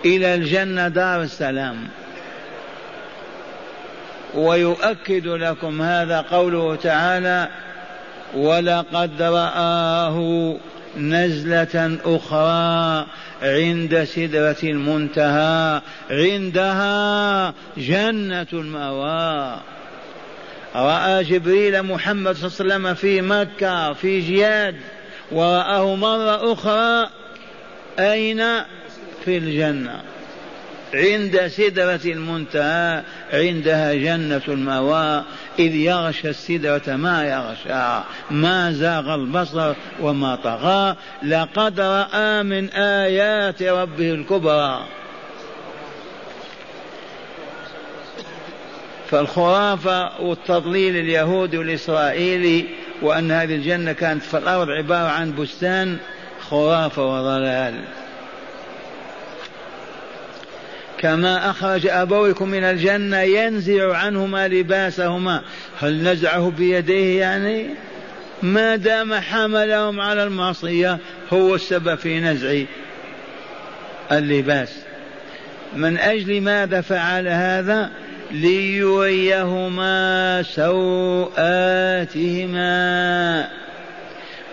إلى 0.05 0.35
الجنة 0.35 0.89
دار 0.89 1.23
السلام. 1.23 1.89
ويؤكد 4.35 5.27
لكم 5.27 5.83
هذا 5.83 6.21
قوله 6.21 6.77
تعالى 6.77 7.49
ولقد 8.35 9.23
رآه 9.23 10.57
نزلة 10.97 11.99
أخرى 12.05 13.07
عند 13.43 14.05
سدرة 14.05 14.57
المنتهى 14.63 15.83
عندها 16.11 17.55
جنة 17.77 18.47
المأوى. 18.53 19.61
رأى 20.75 21.25
جبريل 21.25 21.83
محمد 21.83 22.37
صلى 22.37 22.51
الله 22.51 22.75
عليه 22.75 22.85
وسلم 22.85 22.95
في 22.95 23.21
مكة 23.21 23.93
في 23.93 24.21
جياد 24.21 24.77
ورآه 25.33 25.95
مرة 25.95 26.53
أخرى. 26.53 27.11
أين؟ 27.99 28.39
في 29.25 29.39
الجنة. 29.39 30.03
عند 30.95 31.47
سدرة 31.47 32.01
المنتهى 32.05 33.03
عندها 33.33 33.95
جنة 33.95 34.43
المأوى 34.49 35.25
إذ 35.59 35.75
يغشى 35.75 36.29
السدرة 36.29 36.97
ما 36.97 37.25
يغشى 37.25 38.05
ما 38.31 38.73
زاغ 38.73 39.15
البصر 39.15 39.75
وما 40.01 40.37
طغى 40.37 40.97
لقد 41.23 41.81
رأى 41.81 42.43
من 42.43 42.71
آيات 42.71 43.63
ربه 43.63 44.15
الكبرى. 44.15 44.87
فالخرافة 49.11 50.21
والتضليل 50.23 50.97
اليهودي 50.97 51.59
والإسرائيلي 51.59 52.65
وأن 53.03 53.31
هذه 53.31 53.55
الجنة 53.55 53.93
كانت 53.93 54.23
في 54.23 54.39
الأرض 54.39 54.71
عبارة 54.71 55.09
عن 55.09 55.35
بستان 55.37 55.99
خرافة 56.41 57.05
وضلال. 57.05 57.85
كما 60.99 61.51
أخرج 61.51 61.87
أبويكم 61.87 62.49
من 62.49 62.65
الجنة 62.65 63.21
ينزع 63.21 63.97
عنهما 63.97 64.49
لباسهما. 64.49 65.43
هل 65.81 66.03
نزعه 66.03 66.53
بيديه 66.59 67.21
يعني؟ 67.21 67.67
ما 68.43 68.77
دام 68.77 69.15
حملهم 69.15 70.01
على 70.01 70.23
المعصية 70.23 70.99
هو 71.33 71.55
السبب 71.55 71.95
في 71.95 72.21
نزع 72.21 72.61
اللباس. 74.13 74.73
من 75.77 75.99
أجل 75.99 76.41
ماذا 76.41 76.81
فعل 76.81 77.29
هذا؟ 77.29 77.91
ليريهما 78.31 79.83
سوآتهما. 80.43 81.39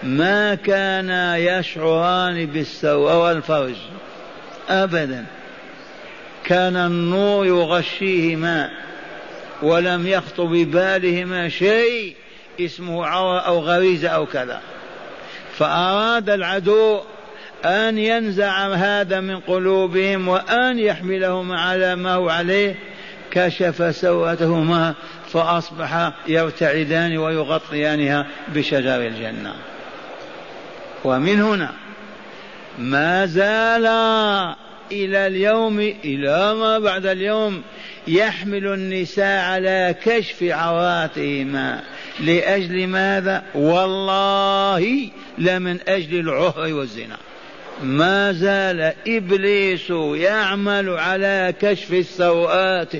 ما 0.03 0.55
كانا 0.55 1.37
يشعران 1.37 2.45
بالسوء 2.45 3.13
والفرج. 3.13 3.75
أبدا. 4.69 5.25
كان 6.45 6.75
النور 6.75 7.45
يغشيهما 7.45 8.71
ولم 9.61 10.07
يخطر 10.07 10.43
ببالهما 10.43 11.49
شيء 11.49 12.15
اسمه 12.59 13.05
عورة 13.05 13.39
أو 13.39 13.59
غريزة 13.59 14.09
أو 14.09 14.25
كذا. 14.25 14.61
فأراد 15.57 16.29
العدو 16.29 17.01
أن 17.65 17.97
ينزع 17.97 18.67
هذا 18.67 19.19
من 19.19 19.39
قلوبهم 19.39 20.27
وأن 20.27 20.79
يحملهم 20.79 21.51
على 21.51 21.95
ما 21.95 22.13
هو 22.13 22.29
عليه. 22.29 22.75
كشف 23.31 23.95
سوءتهما 23.95 24.93
فأصبح 25.33 26.11
يرتعدان 26.27 27.17
ويغطيانها 27.17 28.27
بشجر 28.53 29.01
الجنة. 29.01 29.53
ومن 31.03 31.41
هنا 31.41 31.71
ما 32.79 33.25
زال 33.25 33.85
إلى 34.91 35.27
اليوم 35.27 35.79
إلى 35.79 36.55
ما 36.55 36.79
بعد 36.79 37.05
اليوم 37.05 37.61
يحمل 38.07 38.67
النساء 38.67 39.45
على 39.45 39.95
كشف 40.05 40.43
عوراتهما 40.43 41.83
لأجل 42.19 42.87
ماذا؟ 42.87 43.43
والله 43.55 45.09
لمن 45.37 45.79
أجل 45.87 46.19
العهر 46.19 46.73
والزنا. 46.73 47.17
ما 47.83 48.31
زال 48.31 48.93
إبليس 49.07 49.89
يعمل 50.15 50.89
على 50.89 51.53
كشف 51.61 51.93
السوءات. 51.93 52.93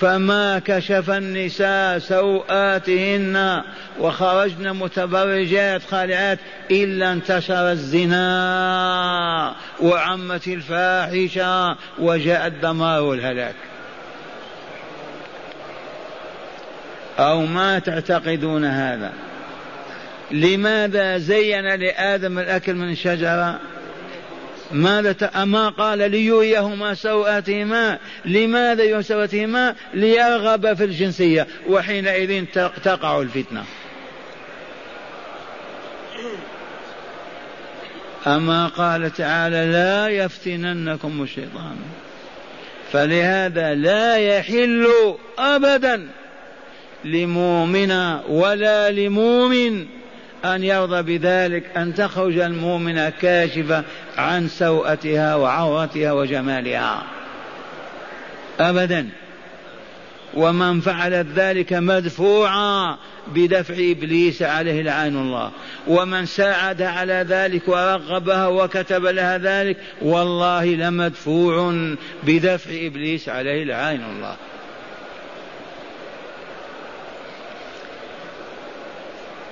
فما 0.00 0.58
كشف 0.58 1.10
النساء 1.10 1.98
سوآتهن 1.98 3.62
وخرجن 4.00 4.76
متبرجات 4.76 5.82
خالعات 5.90 6.38
إلا 6.70 7.12
انتشر 7.12 7.70
الزنا 7.70 9.54
وعمت 9.80 10.48
الفاحشة 10.48 11.76
وجاء 11.98 12.46
الدمار 12.46 13.02
والهلاك. 13.02 13.54
أو 17.18 17.46
ما 17.46 17.78
تعتقدون 17.78 18.64
هذا؟ 18.64 19.12
لماذا 20.30 21.18
زين 21.18 21.74
لآدم 21.74 22.38
الأكل 22.38 22.74
من 22.74 22.94
ماذا 24.72 25.30
أما 25.34 25.68
قال 25.68 26.10
ليريهما 26.10 26.94
سوءاتهما 26.94 27.98
لماذا 28.24 28.82
يريهما 28.82 29.02
سوءاتهما 29.02 29.74
ليرغب 29.94 30.74
في 30.74 30.84
الجنسية 30.84 31.46
وحينئذ 31.68 32.44
تقع 32.84 33.20
الفتنة. 33.20 33.64
أما 38.26 38.66
قال 38.66 39.12
تعالى 39.12 39.72
لا 39.72 40.08
يفتننكم 40.08 41.22
الشيطان 41.22 41.76
فلهذا 42.92 43.74
لا 43.74 44.16
يحل 44.16 44.88
أبدا 45.38 46.08
لمؤمن 47.04 47.92
ولا 48.28 48.90
لمؤمن 48.90 49.86
أن 50.44 50.64
يرضى 50.64 51.18
بذلك 51.18 51.76
أن 51.76 51.94
تخرج 51.94 52.38
المؤمنة 52.38 53.10
كاشفة 53.10 53.84
عن 54.18 54.48
سوءتها 54.48 55.34
وعورتها 55.34 56.12
وجمالها. 56.12 57.02
أبدا. 58.60 59.08
ومن 60.34 60.80
فعل 60.80 61.14
ذلك 61.14 61.72
مدفوعا 61.72 62.96
بدفع 63.34 63.74
إبليس 63.74 64.42
عليه 64.42 64.82
لعين 64.82 65.16
الله. 65.16 65.50
ومن 65.86 66.26
ساعد 66.26 66.82
على 66.82 67.26
ذلك 67.28 67.68
ورغبها 67.68 68.46
وكتب 68.46 69.06
لها 69.06 69.38
ذلك 69.38 69.76
والله 70.02 70.64
لمدفوع 70.64 71.86
بدفع 72.22 72.70
إبليس 72.72 73.28
عليه 73.28 73.64
لعين 73.64 74.02
الله. 74.16 74.36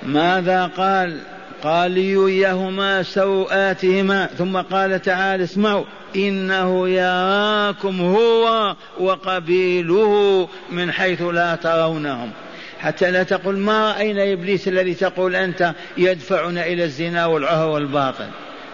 ماذا 0.07 0.65
قال؟ 0.65 1.17
قال 1.63 1.91
ليريهما 1.91 3.03
سوآتهما 3.03 4.25
ثم 4.25 4.57
قال 4.57 5.01
تعالى 5.01 5.43
اسمعوا 5.43 5.85
إنه 6.15 6.89
يراكم 6.89 8.01
هو 8.01 8.75
وقبيله 8.99 10.47
من 10.71 10.91
حيث 10.91 11.21
لا 11.21 11.55
ترونهم. 11.55 12.31
حتى 12.79 13.11
لا 13.11 13.23
تقول 13.23 13.57
ما 13.57 13.91
رأينا 13.91 14.33
إبليس 14.33 14.67
الذي 14.67 14.93
تقول 14.93 15.35
أنت 15.35 15.73
يدفعنا 15.97 16.65
إلى 16.65 16.83
الزنا 16.83 17.25
والعهر 17.25 17.69
والباطل. 17.69 18.27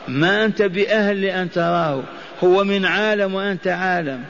ما 0.08 0.46
أنت 0.46 0.62
بأهل 0.62 1.22
لأن 1.22 1.52
تراه. 1.52 2.04
هو 2.44 2.64
من 2.64 2.86
عالم 2.86 3.34
وأنت 3.34 3.68
عالم. 3.68 4.24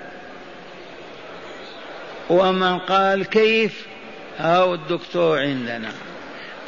ومن 2.30 2.80
قال 2.80 3.26
كيف؟ 3.26 3.86
أو 4.40 4.74
الدكتور 4.74 5.40
عندنا. 5.40 5.90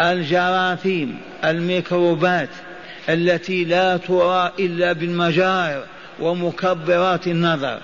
الجراثيم 0.01 1.17
الميكروبات 1.43 2.49
التي 3.09 3.63
لا 3.63 3.97
ترى 3.97 4.51
إلا 4.59 4.93
بالمجار 4.93 5.83
ومكبرات 6.19 7.27
النظر. 7.27 7.79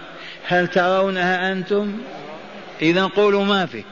هل 0.47 0.67
ترونها 0.67 1.51
أنتم؟ 1.51 1.93
إذا 2.81 3.05
قولوا 3.05 3.45
ما 3.45 3.65
في. 3.65 3.83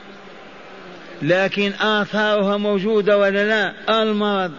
لكن 1.22 1.74
آثارها 1.74 2.58
موجودة 2.58 3.18
ولا 3.18 3.46
لا؟ 3.48 4.02
المرض. 4.02 4.52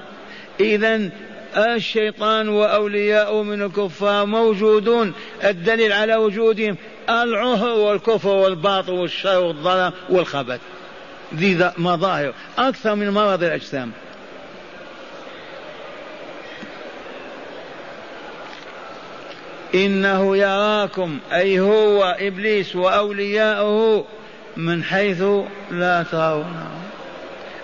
إذا 0.61 1.11
الشيطان 1.57 2.49
وأولياؤه 2.49 3.43
من 3.43 3.63
الكفار 3.63 4.27
موجودون. 4.27 5.13
الدليل 5.45 5.93
على 5.93 6.17
وجودهم 6.17 6.77
العهر 7.09 7.79
والكفر 7.79 8.29
والباطل 8.29 8.93
والشر 8.93 9.39
والضرر 9.39 9.93
والخبث. 10.11 10.61
ذي 11.35 11.71
مظاهر 11.79 12.35
أكثر 12.59 12.95
من 12.95 13.11
مرض 13.11 13.43
الأجسام. 13.43 13.93
إنه 19.75 20.37
يراكم 20.37 21.19
أي 21.33 21.61
هو 21.61 22.17
إبليس 22.21 22.77
وأولياؤه 22.77 24.05
من 24.57 24.85
حيث 24.85 25.23
لا 25.71 26.03
ترونه 26.03 26.71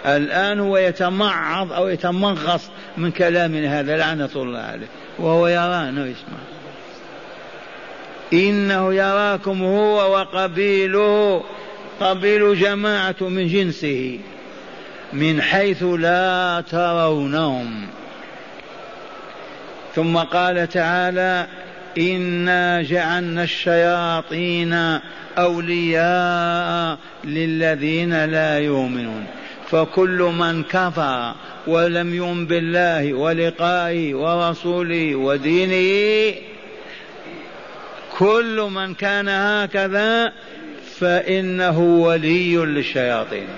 الآن 0.06 0.60
هو 0.60 0.76
يتمعظ 0.76 1.72
أو 1.72 1.88
يتمغص 1.88 2.68
من 2.96 3.10
كلام 3.10 3.64
هذا 3.64 3.96
لعنة 3.96 4.30
الله 4.36 4.58
عليه. 4.58 4.86
وهو 5.18 5.46
يرانا 5.46 6.02
ويسمع 6.02 6.38
إنه 8.32 8.94
يراكم 8.94 9.62
هو 9.62 10.12
وقبيله. 10.12 11.44
قبيل 12.00 12.60
جماعة 12.60 13.16
من 13.20 13.48
جنسه 13.48 14.18
من 15.12 15.42
حيث 15.42 15.82
لا 15.82 16.62
ترونهم. 16.70 17.86
ثم 19.94 20.16
قال 20.16 20.68
تعالى 20.68 21.46
إنا 21.98 22.82
جعلنا 22.82 23.42
الشياطين 23.42 24.98
أولياء 25.38 26.98
للذين 27.24 28.24
لا 28.24 28.58
يؤمنون. 28.58 29.26
فكل 29.70 30.32
من 30.38 30.62
كفر 30.62 31.34
ولم 31.66 32.14
يؤمن 32.14 32.46
بالله 32.46 33.14
ولقائه 33.14 34.14
ورسوله 34.14 35.14
ودينه 35.16 36.34
كل 38.18 38.68
من 38.70 38.94
كان 38.94 39.28
هكذا 39.28 40.32
فإنه 41.00 41.78
ولي 41.80 42.56
للشياطين 42.56 43.48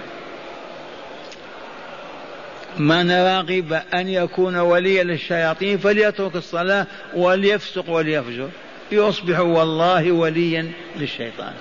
من 2.79 3.11
رغب 3.11 3.81
أن 3.95 4.09
يكون 4.09 4.57
وليا 4.57 5.05
للشياطين 5.05 5.79
فليترك 5.79 6.37
الصلاة 6.37 6.87
وليفسق 7.15 7.91
وليفجر. 7.91 8.49
يصبح 8.93 9.41
والله 9.41 10.13
وليا 10.13 10.73
للشيطان. 10.97 11.53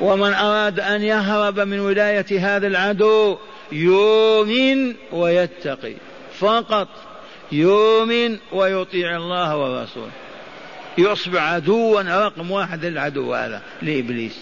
ومن 0.00 0.34
أراد 0.34 0.80
أن 0.80 1.02
يهرب 1.02 1.60
من 1.60 1.80
ولاية 1.80 2.56
هذا 2.56 2.66
العدو 2.66 3.38
يؤمن 3.72 4.94
ويتقي. 5.12 5.94
فقط 6.38 6.88
يؤمن 7.52 8.38
ويطيع 8.52 9.16
الله 9.16 9.56
ورسوله. 9.56 10.10
يصبح 10.98 11.42
عدوا 11.42 12.26
رقم 12.26 12.50
واحد 12.50 12.84
للعدو 12.84 13.34
هذا 13.34 13.62
لإبليس. 13.82 14.38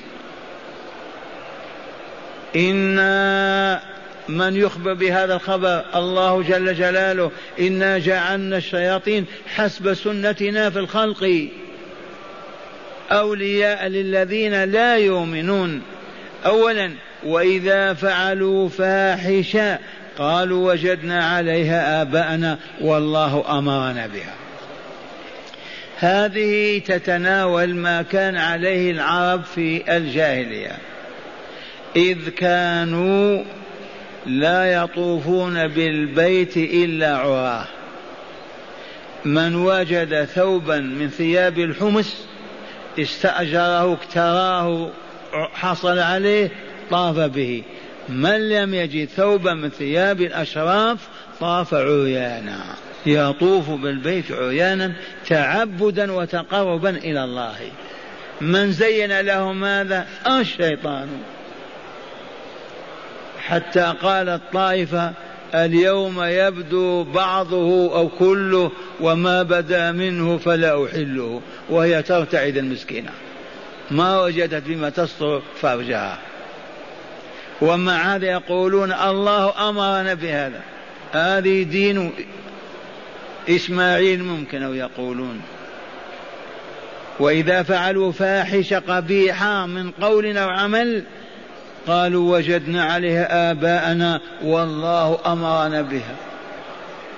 إنا 2.57 3.81
من 4.29 4.57
يخبر 4.57 4.95
بهذا 4.95 5.35
الخبر 5.35 5.85
الله 5.95 6.43
جل 6.43 6.75
جلاله 6.75 7.31
إنا 7.61 7.99
جعلنا 7.99 8.57
الشياطين 8.57 9.25
حسب 9.55 9.95
سنتنا 9.95 10.71
في 10.71 10.79
الخلق. 10.79 11.49
أولياء 13.11 13.87
للذين 13.87 14.65
لا 14.65 14.97
يؤمنون. 14.97 15.83
أولا 16.47 16.93
وإذا 17.25 17.95
فعلوا 17.95 18.69
فاحشة 18.69 19.79
قالوا 20.19 20.73
وجدنا 20.73 21.27
عليها 21.27 22.03
آباءنا 22.03 22.59
والله 22.81 23.59
أمرنا 23.59 24.07
بها. 24.07 24.46
هذه 25.99 26.79
تتناول 26.79 27.75
ما 27.75 28.03
كان 28.03 28.37
عليه 28.37 28.91
العرب 28.91 29.45
في 29.45 29.97
الجاهلية. 29.97 30.77
إذ 31.97 32.29
كانوا 32.29 33.45
لا 34.27 34.73
يطوفون 34.73 35.69
بالبيت 35.69 36.57
إلا 36.57 37.17
عراه. 37.17 37.65
من 39.25 39.55
وجد 39.55 40.25
ثوبا 40.25 40.79
من 40.79 41.09
ثياب 41.09 41.59
الحمص 41.59 42.17
استأجره 42.99 43.93
اكتراه 43.93 44.91
حصل 45.55 45.99
عليه 45.99 46.51
طاف 46.91 47.17
به. 47.17 47.63
من 48.09 48.49
لم 48.49 48.75
يجد 48.75 49.09
ثوبا 49.09 49.55
من 49.55 49.71
ثياب 49.71 50.21
الأشراف 50.21 51.09
طاف 51.41 51.75
عريانا. 51.75 52.86
يطوف 53.07 53.71
بالبيت 53.71 54.33
عريانا 54.33 54.93
تعبدا 55.27 56.13
وتقربا 56.13 56.91
إلى 56.91 57.25
الله. 57.25 57.57
من 58.41 58.73
زين 58.73 59.21
له 59.21 59.53
ماذا؟ 59.53 60.07
الشيطان. 60.27 61.09
حتى 63.39 63.95
قالت 64.03 64.43
طائفه 64.53 65.13
اليوم 65.55 66.23
يبدو 66.23 67.05
بعضه 67.05 67.97
أو 67.97 68.09
كله 68.09 68.71
وما 69.01 69.43
بدا 69.43 69.93
منه 69.93 70.39
فلا 70.39 70.87
أحله 70.87 71.41
وهي 71.71 72.03
ترتعد 72.03 72.57
المسكينة. 72.57 73.11
ما 73.91 74.21
وجدت 74.21 74.63
بما 74.67 74.91
تستر 74.91 75.43
فرجها. 75.61 76.19
ومع 77.63 78.15
هذا 78.15 78.27
يقولون 78.27 78.93
الله 78.93 79.69
أمرنا 79.69 80.15
بهذا. 80.15 80.61
هذه 81.13 81.63
دين 81.63 82.13
إسماعيل 83.49 84.25
ممكن 84.25 84.63
أو 84.63 84.75
يقولون. 84.75 85.41
وإذا 87.21 87.63
فعلوا 87.63 88.13
فاحشة 88.13 88.79
قبيحة 88.79 89.67
من 89.67 89.91
قول 89.91 90.37
أو 90.37 90.49
عمل 90.49 91.05
قالوا 91.87 92.37
وجدنا 92.37 92.85
عليها 92.85 93.51
آباءنا 93.51 94.21
والله 94.45 95.19
أمرنا 95.27 95.83
بها. 95.83 96.17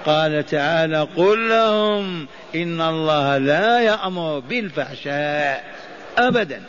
قال 0.06 0.46
تعالى 0.46 1.08
قل 1.16 1.48
لهم 1.48 2.26
إن 2.54 2.80
الله 2.80 3.38
لا 3.38 3.80
يأمر 3.80 4.38
بالفحشاء 4.38 5.64
أبدا. 6.18 6.62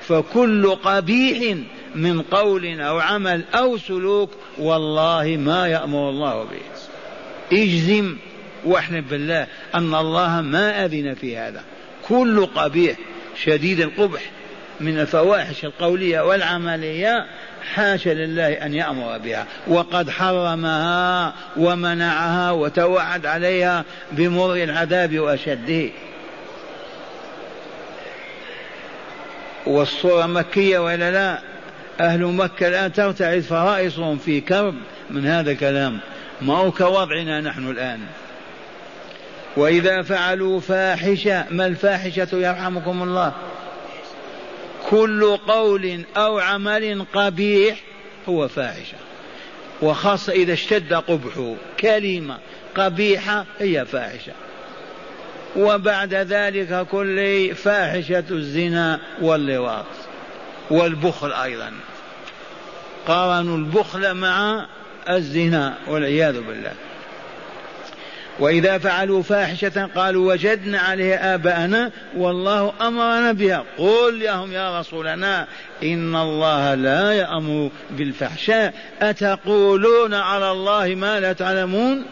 فكل 0.00 0.74
قبيح 0.74 1.56
من 1.94 2.22
قول 2.22 2.80
أو 2.80 2.98
عمل 2.98 3.44
أو 3.54 3.78
سلوك 3.78 4.30
والله 4.58 5.36
ما 5.40 5.68
يأمر 5.68 6.10
الله 6.10 6.42
به. 6.44 6.62
اجزم 7.52 8.16
واحلف 8.64 9.10
بالله 9.10 9.46
أن 9.74 9.94
الله 9.94 10.40
ما 10.40 10.84
أذن 10.84 11.14
في 11.14 11.36
هذا. 11.38 11.62
كل 12.08 12.46
قبيح 12.46 12.96
شديد 13.44 13.80
القبح 13.80 14.20
من 14.80 15.00
الفواحش 15.00 15.64
القولية 15.64 16.20
والعملية 16.20 17.26
حاشا 17.74 18.10
لله 18.10 18.52
أن 18.52 18.74
يأمر 18.74 19.18
بها. 19.18 19.46
وقد 19.66 20.10
حرمها 20.10 21.34
ومنعها 21.56 22.50
وتوعد 22.50 23.26
عليها 23.26 23.84
بمر 24.12 24.54
العذاب 24.54 25.18
وأشده. 25.18 25.88
والصورة 29.66 30.26
مكية 30.26 30.78
ولا 30.78 31.10
لا؟ 31.10 31.38
أهل 32.00 32.24
مكة 32.24 32.68
الآن 32.68 32.92
ترتعد 32.92 33.40
فرائصهم 33.40 34.18
في 34.18 34.40
كرب 34.40 34.74
من 35.10 35.26
هذا 35.26 35.50
الكلام. 35.50 35.98
ما 36.42 36.56
هو 36.56 36.70
كوضعنا 36.70 37.40
نحن 37.40 37.70
الآن؟ 37.70 38.00
وإذا 39.56 40.02
فعلوا 40.02 40.60
فاحشة 40.60 41.44
ما 41.50 41.66
الفاحشة 41.66 42.28
يرحمكم 42.32 43.02
الله؟ 43.02 43.32
كل 44.90 45.36
قول 45.36 46.04
أو 46.16 46.38
عمل 46.38 47.04
قبيح 47.14 47.80
هو 48.28 48.48
فاحشة. 48.48 48.96
وخاصة 49.82 50.32
إذا 50.32 50.52
اشتد 50.52 50.94
قبحه 50.94 51.54
كلمة 51.80 52.38
قبيحة 52.74 53.44
هي 53.58 53.84
فاحشة. 53.86 54.32
وبعد 55.56 56.14
ذلك 56.14 56.86
كل 56.90 57.54
فاحشة 57.54 58.24
الزنا 58.30 59.00
واللواط. 59.20 59.86
والبخل 60.70 61.32
أيضا. 61.32 61.72
قارنوا 63.06 63.56
البخل 63.56 64.14
مع 64.14 64.66
الزنا 65.08 65.74
والعياذ 65.86 66.40
بالله. 66.40 66.72
وإذا 68.38 68.78
فعلوا 68.78 69.22
فاحشة 69.22 69.86
قالوا 69.94 70.32
وجدنا 70.32 70.78
عليها 70.78 71.34
آباءنا 71.34 71.90
والله 72.16 72.72
أمرنا 72.80 73.32
بها. 73.32 73.64
قل 73.78 74.20
لهم 74.20 74.52
يا 74.52 74.80
رسولنا 74.80 75.46
إن 75.82 76.16
الله 76.16 76.74
لا 76.74 77.12
يأمر 77.12 77.70
بالفحشاء. 77.90 78.74
أتقولون 79.02 80.14
على 80.14 80.50
الله 80.50 80.94
ما 80.94 81.20
لا 81.20 81.32
تعلمون؟ 81.32 82.04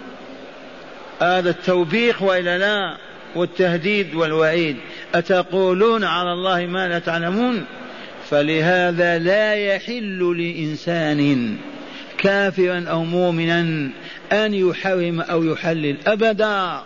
هذا 1.21 1.51
التوبيخ 1.51 2.23
وإلا 2.23 2.59
لا 2.59 2.97
والتهديد 3.37 4.15
والوعيد. 4.15 4.77
أتقولون 5.15 6.05
على 6.05 6.33
الله 6.33 6.67
ما 6.67 6.89
لا 6.89 6.99
تعلمون؟ 6.99 7.65
فلهذا 8.31 9.19
لا 9.19 9.55
يحل 9.55 10.35
لإنسان 10.39 11.57
كافرا 12.19 12.85
أو 12.89 13.05
مؤمنا 13.05 13.91
أن 14.33 14.55
يحرم 14.55 15.21
أو 15.21 15.45
يحلل 15.45 15.97
أبدا. 16.07 16.83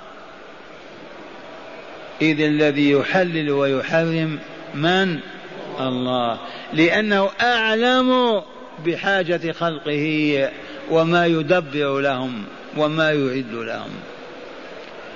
إذ 2.22 2.40
الذي 2.40 2.90
يحلل 2.90 3.50
ويحرم 3.50 4.38
من؟ 4.74 5.18
الله. 5.80 6.38
لأنه 6.72 7.30
أعلم 7.42 8.42
بحاجة 8.86 9.52
خلقه 9.52 10.48
وما 10.90 11.26
يدبر 11.26 12.00
لهم 12.00 12.44
وما 12.76 13.12
يعد 13.12 13.52
لهم. 13.52 13.90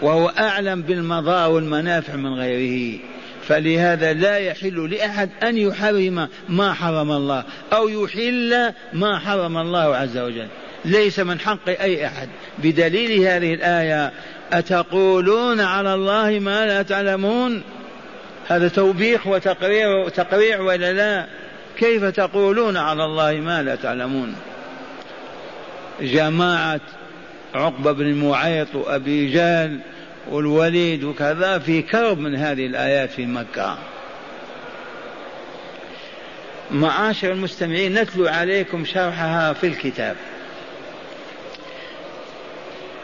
وهو 0.03 0.29
أعلم 0.29 0.83
بالمضار 0.83 1.51
والمنافع 1.51 2.17
من 2.17 2.35
غيره. 2.35 2.99
فلهذا 3.43 4.13
لا 4.13 4.39
يحل 4.39 4.91
لأحد 4.91 5.31
أن 5.43 5.57
يحرم 5.57 6.29
ما 6.49 6.73
حرم 6.73 7.13
الله 7.13 7.45
أو 7.73 7.89
يحل 7.89 8.73
ما 8.93 9.19
حرم 9.19 9.59
الله 9.59 9.97
عز 9.97 10.19
وجل. 10.19 10.49
ليس 10.85 11.19
من 11.19 11.41
حق 11.41 11.69
أي 11.69 12.07
أحد. 12.07 12.29
بدليل 12.59 13.27
هذه 13.27 13.55
الآية 13.55 14.13
أتقولون 14.53 15.61
على 15.61 15.95
الله 15.95 16.39
ما 16.39 16.67
لا 16.67 16.83
تعلمون؟ 16.83 17.63
هذا 18.49 18.69
توبيخ 18.69 19.27
وتقريع 19.27 20.09
تقريع 20.09 20.61
ولا 20.61 20.93
لا؟ 20.93 21.27
كيف 21.79 22.05
تقولون 22.05 22.77
على 22.77 23.05
الله 23.05 23.33
ما 23.33 23.63
لا 23.63 23.75
تعلمون؟ 23.75 24.35
جماعة 26.01 26.81
عقبة 27.55 27.93
بن 27.93 28.15
معيط 28.15 28.75
وأبي 28.75 29.33
جهل 29.33 29.79
والوليد 30.31 31.05
وكذا 31.05 31.59
في 31.59 31.83
كرب 31.83 32.19
من 32.19 32.37
هذه 32.37 32.67
الآيات 32.67 33.11
في 33.11 33.27
مكة. 33.27 33.79
معاشر 36.71 37.33
المستمعين 37.33 37.95
نتلو 37.95 38.29
عليكم 38.29 38.85
شرحها 38.85 39.53
في 39.53 39.67
الكتاب. 39.67 40.17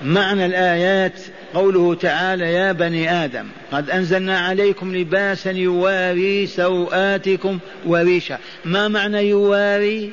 معنى 0.03 0.47
الآيات 0.47 1.21
قوله 1.55 1.95
تعالى 1.95 2.53
يا 2.53 2.73
بني 2.73 3.25
آدم 3.25 3.49
قد 3.73 3.91
أنزلنا 3.91 4.39
عليكم 4.39 4.97
لباسا 4.97 5.51
يواري 5.51 6.47
سوآتكم 6.47 7.59
وريشا. 7.87 8.39
ما 8.65 8.89
معنى 8.89 9.29
يواري؟ 9.29 10.13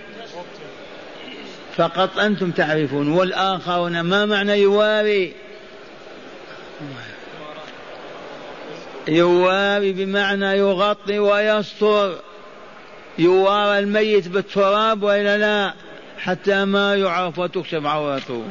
فقط 1.75 2.19
أنتم 2.19 2.51
تعرفون 2.51 3.07
والآخرون 3.07 3.99
ما 4.01 4.25
معنى 4.25 4.53
يواري؟ 4.53 5.33
يواري 9.07 9.91
بمعنى 9.91 10.57
يغطي 10.57 11.19
ويستر. 11.19 12.15
يوارى 13.19 13.79
الميت 13.79 14.27
بالتراب 14.27 15.03
وإلا 15.03 15.37
لا؟ 15.37 15.73
حتى 16.17 16.65
ما 16.65 16.95
يعرف 16.95 17.39
وتكشف 17.39 17.85
عورته. 17.85 18.43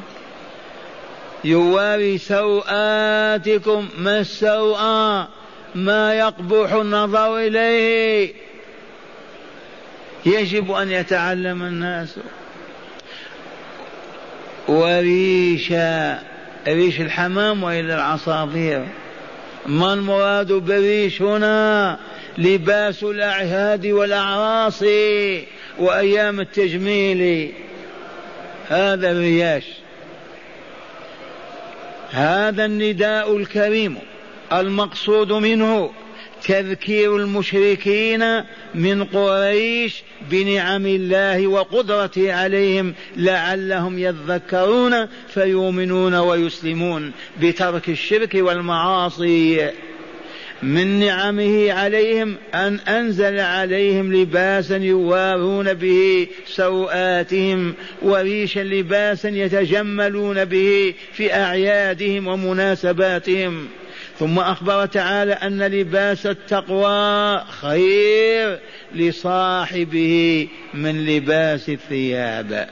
يواري 1.44 2.18
سوآتكم 2.18 3.88
ما 3.98 4.20
السوء 4.20 4.78
ما 5.74 6.14
يقبح 6.14 6.72
النظر 6.72 7.38
إليه. 7.38 8.32
يجب 10.26 10.72
أن 10.72 10.90
يتعلم 10.90 11.62
الناس. 11.62 12.18
وريشا 14.68 16.18
ريش 16.68 17.00
الحمام 17.00 17.62
وإلى 17.62 17.94
العصافير. 17.94 18.86
ما 19.66 19.94
المراد 19.94 20.52
بالريش 20.52 21.22
هنا؟ 21.22 21.98
لباس 22.38 23.02
الأعهاد 23.02 23.86
والأعراس 23.86 24.84
وأيام 25.78 26.40
التجميل. 26.40 27.52
هذا 28.68 29.10
الرياش. 29.10 29.81
هذا 32.12 32.64
النداء 32.64 33.36
الكريم 33.36 33.96
المقصود 34.52 35.32
منه 35.32 35.90
تذكير 36.44 37.16
المشركين 37.16 38.42
من 38.74 39.04
قريش 39.04 40.02
بنعم 40.30 40.86
الله 40.86 41.46
وقدرته 41.46 42.32
عليهم 42.32 42.94
لعلهم 43.16 43.98
يذكرون 43.98 45.06
فيؤمنون 45.28 46.14
ويسلمون 46.14 47.12
بترك 47.40 47.88
الشرك 47.88 48.34
والمعاصي. 48.34 49.70
من 50.62 51.00
نعمه 51.00 51.72
عليهم 51.72 52.36
أن 52.54 52.78
أنزل 52.88 53.40
عليهم 53.40 54.12
لباسا 54.14 54.76
يوارون 54.76 55.74
به 55.74 56.26
سوآتهم 56.46 57.74
وريشا 58.02 58.60
لباسا 58.60 59.28
يتجملون 59.28 60.44
به 60.44 60.94
في 61.12 61.34
أعيادهم 61.34 62.26
ومناسباتهم. 62.26 63.68
ثم 64.18 64.38
أخبر 64.38 64.86
تعالى 64.86 65.32
أن 65.32 65.62
لباس 65.62 66.26
التقوى 66.26 67.44
خير 67.60 68.58
لصاحبه 68.94 70.48
من 70.74 71.06
لباس 71.06 71.68
الثياب. 71.68 72.68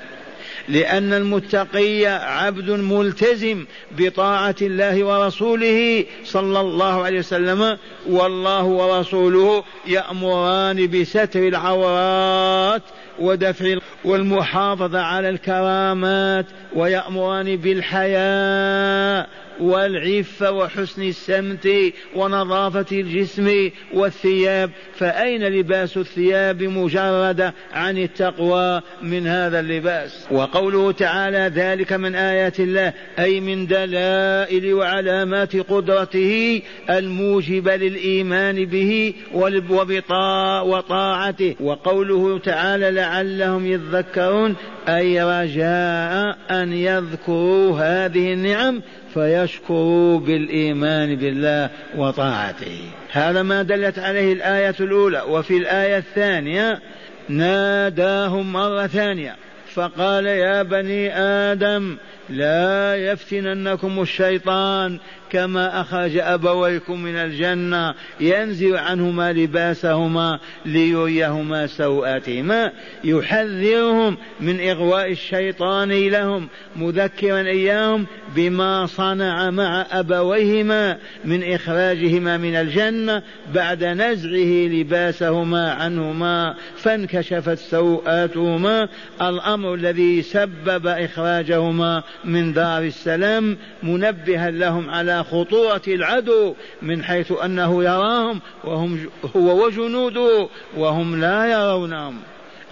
لأن 0.68 1.12
المتقي 1.12 2.06
عبد 2.06 2.70
ملتزم 2.70 3.64
بطاعة 3.98 4.54
الله 4.62 5.04
ورسوله 5.04 6.04
صلى 6.24 6.60
الله 6.60 7.02
عليه 7.04 7.18
وسلم 7.18 7.78
والله 8.08 8.64
ورسوله 8.64 9.64
يأمران 9.86 10.86
بستر 10.90 11.48
العورات 11.48 12.82
ودفع 13.18 13.76
والمحافظة 14.04 15.00
على 15.00 15.28
الكرامات 15.28 16.46
ويأمران 16.74 17.56
بالحياء 17.56 19.28
والعفة 19.60 20.52
وحسن 20.52 21.02
السمت 21.02 21.68
ونظافة 22.16 22.86
الجسم 22.92 23.70
والثياب. 23.94 24.70
فأين 24.94 25.44
لباس 25.44 25.96
الثياب 25.96 26.62
مجرد 26.62 27.52
عن 27.72 27.98
التقوى 27.98 28.82
من 29.02 29.26
هذا 29.26 29.60
اللباس؟ 29.60 30.26
وقوله 30.30 30.92
تعالى 30.92 31.52
ذلك 31.54 31.92
من 31.92 32.14
آيات 32.14 32.60
الله 32.60 32.92
أي 33.18 33.40
من 33.40 33.66
دلائل 33.66 34.74
وعلامات 34.74 35.56
قدرته 35.56 36.62
الموجبة 36.90 37.76
للإيمان 37.76 38.64
به 38.64 39.14
وطاعته. 40.62 41.56
وقوله 41.60 42.38
تعالى 42.38 42.90
لعلهم 42.90 43.66
يذكرون 43.66 44.56
أي 44.88 45.22
رجاء 45.22 46.38
أن 46.50 46.72
يذكروا 46.72 47.80
هذه 47.80 48.32
النعم 48.32 48.82
فيشكروا 49.14 50.20
بالإيمان 50.20 51.16
بالله 51.16 51.70
وطاعته. 51.96 52.80
هذا 53.12 53.42
ما 53.42 53.62
دلت 53.62 53.98
عليه 53.98 54.32
الآية 54.32 54.74
الأولى 54.80 55.22
وفي 55.28 55.56
الآية 55.56 55.98
الثانية 55.98 56.80
ناداهم 57.28 58.52
مرة 58.52 58.86
ثانية 58.86 59.36
فقال 59.74 60.26
يا 60.26 60.62
بني 60.62 61.14
آدم 61.16 61.96
لا 62.28 62.96
يفتننكم 62.96 64.02
الشيطان 64.02 64.98
كما 65.30 65.80
أخرج 65.80 66.16
أبويكم 66.16 67.02
من 67.02 67.16
الجنة 67.16 67.94
ينزع 68.20 68.80
عنهما 68.80 69.32
لباسهما 69.32 70.38
ليريهما 70.66 71.66
سوءاتهما 71.66 72.72
يحذرهم 73.04 74.16
من 74.40 74.60
إغواء 74.60 75.10
الشيطان 75.10 75.88
لهم 76.08 76.48
مذكرا 76.76 77.40
إياهم 77.40 78.06
بما 78.36 78.86
صنع 78.86 79.50
مع 79.50 79.86
أبويهما 79.90 80.98
من 81.24 81.52
إخراجهما 81.52 82.36
من 82.36 82.54
الجنة 82.54 83.22
بعد 83.54 83.84
نزعه 83.84 84.68
لباسهما 84.68 85.72
عنهما 85.72 86.54
فانكشفت 86.76 87.58
سوءاتهما 87.58 88.88
الأمر 89.22 89.74
الذي 89.74 90.22
سبب 90.22 90.86
إخراجهما 90.86 92.02
من 92.24 92.52
دار 92.52 92.82
السلام 92.82 93.56
منبها 93.82 94.50
لهم 94.50 94.90
على 94.90 95.19
خطورة 95.22 95.82
العدو 95.88 96.54
من 96.82 97.04
حيث 97.04 97.32
أنه 97.44 97.84
يراهم 97.84 98.40
وهم 98.64 99.10
هو 99.36 99.66
وجنوده 99.66 100.48
وهم 100.76 101.20
لا 101.20 101.46
يرونهم. 101.46 102.16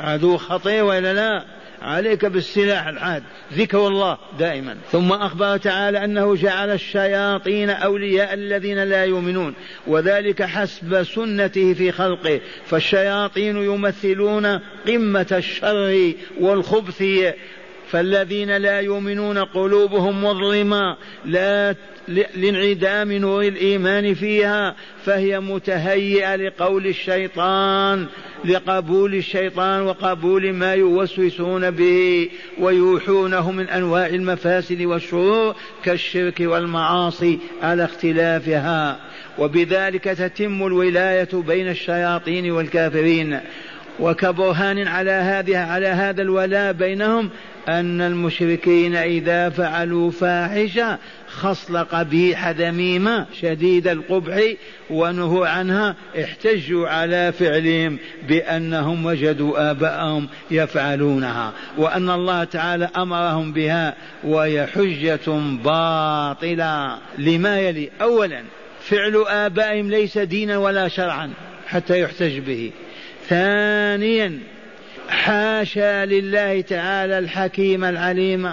عدو 0.00 0.36
خطير 0.36 0.84
ولا 0.84 1.14
لا؟ 1.14 1.44
عليك 1.82 2.24
بالسلاح 2.24 2.86
الحاد. 2.86 3.22
ذكر 3.52 3.86
الله 3.86 4.18
دائما. 4.38 4.76
ثم 4.92 5.12
أخبر 5.12 5.56
تعالى 5.56 6.04
أنه 6.04 6.34
جعل 6.34 6.70
الشياطين 6.70 7.70
أولياء 7.70 8.34
الذين 8.34 8.84
لا 8.84 9.04
يؤمنون 9.04 9.54
وذلك 9.86 10.42
حسب 10.42 11.02
سنته 11.02 11.74
في 11.74 11.92
خلقه. 11.92 12.40
فالشياطين 12.66 13.56
يمثلون 13.56 14.60
قمة 14.86 15.26
الشر 15.32 16.12
والخبث 16.40 17.02
فالذين 17.90 18.56
لا 18.56 18.80
يؤمنون 18.80 19.38
قلوبهم 19.38 20.24
مظلمة 20.24 20.96
لا 21.24 21.74
لانعدام 22.36 23.12
نور 23.12 23.42
الإيمان 23.42 24.14
فيها 24.14 24.74
فهي 25.04 25.40
متهيئة 25.40 26.36
لقول 26.36 26.86
الشيطان 26.86 28.06
لقبول 28.44 29.14
الشيطان 29.14 29.82
وقبول 29.82 30.52
ما 30.52 30.74
يوسوسون 30.74 31.70
به 31.70 32.28
ويوحونه 32.58 33.50
من 33.50 33.68
أنواع 33.68 34.06
المفاسد 34.06 34.82
والشرور 34.82 35.54
كالشرك 35.84 36.40
والمعاصي 36.40 37.38
على 37.62 37.84
اختلافها. 37.84 39.00
وبذلك 39.38 40.04
تتم 40.04 40.66
الولاية 40.66 41.28
بين 41.32 41.68
الشياطين 41.68 42.50
والكافرين. 42.50 43.40
وكبرهان 44.00 44.88
على 44.88 45.10
هذه 45.10 45.58
على 45.58 45.86
هذا 45.86 46.22
الولاء 46.22 46.72
بينهم 46.72 47.30
أن 47.68 48.00
المشركين 48.00 48.96
إذا 48.96 49.48
فعلوا 49.48 50.10
فاحشة 50.10 50.98
خصل 51.28 51.76
قبيحة 51.76 52.50
ذميمة 52.50 53.26
شديد 53.40 53.88
القبح 53.88 54.54
ونهوا 54.90 55.46
عنها 55.46 55.94
احتجوا 56.20 56.88
على 56.88 57.32
فعلهم 57.32 57.98
بأنهم 58.28 59.06
وجدوا 59.06 59.70
آباءهم 59.70 60.28
يفعلونها 60.50 61.52
وأن 61.78 62.10
الله 62.10 62.44
تعالى 62.44 62.90
أمرهم 62.96 63.52
بها 63.52 63.94
وهي 64.24 64.66
حجة 64.66 65.30
باطلة 65.64 66.98
لما 67.18 67.60
يلي 67.60 67.90
أولا 68.02 68.42
فعل 68.80 69.24
آبائهم 69.28 69.90
ليس 69.90 70.18
دينا 70.18 70.58
ولا 70.58 70.88
شرعا 70.88 71.30
حتى 71.66 72.00
يحتج 72.00 72.38
به 72.38 72.72
ثانيا 73.28 74.38
حاشا 75.08 76.06
لله 76.06 76.60
تعالى 76.60 77.18
الحكيم 77.18 77.84
العليم 77.84 78.46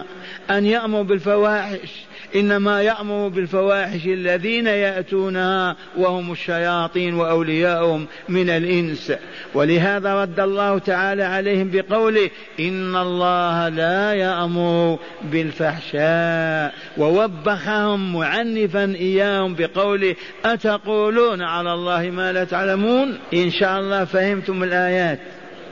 أن 0.50 0.66
يأمر 0.66 1.02
بالفواحش 1.02 2.06
إنما 2.36 2.82
يأمر 2.82 3.28
بالفواحش 3.28 4.06
الذين 4.06 4.68
يأتونها 4.68 5.76
وهم 5.98 6.32
الشياطين 6.32 7.14
وأولياؤهم 7.14 8.08
من 8.30 8.50
الإنس. 8.50 9.14
ولهذا 9.54 10.22
رد 10.22 10.40
الله 10.40 10.78
تعالى 10.78 11.24
عليهم 11.24 11.72
بقوله 11.74 12.30
إن 12.60 12.96
الله 12.96 13.70
لا 13.70 14.14
يأمر 14.14 15.00
بالفحشاء. 15.24 16.74
ووبخهم 16.98 18.16
معنفا 18.16 18.84
إياهم 18.84 19.56
بقوله 19.56 20.16
أتقولون 20.46 21.42
على 21.42 21.74
الله 21.74 22.02
ما 22.02 22.32
لا 22.32 22.44
تعلمون؟ 22.44 23.18
إن 23.34 23.52
شاء 23.52 23.80
الله 23.80 24.06
فهمتم 24.06 24.64
الآيات. 24.64 25.20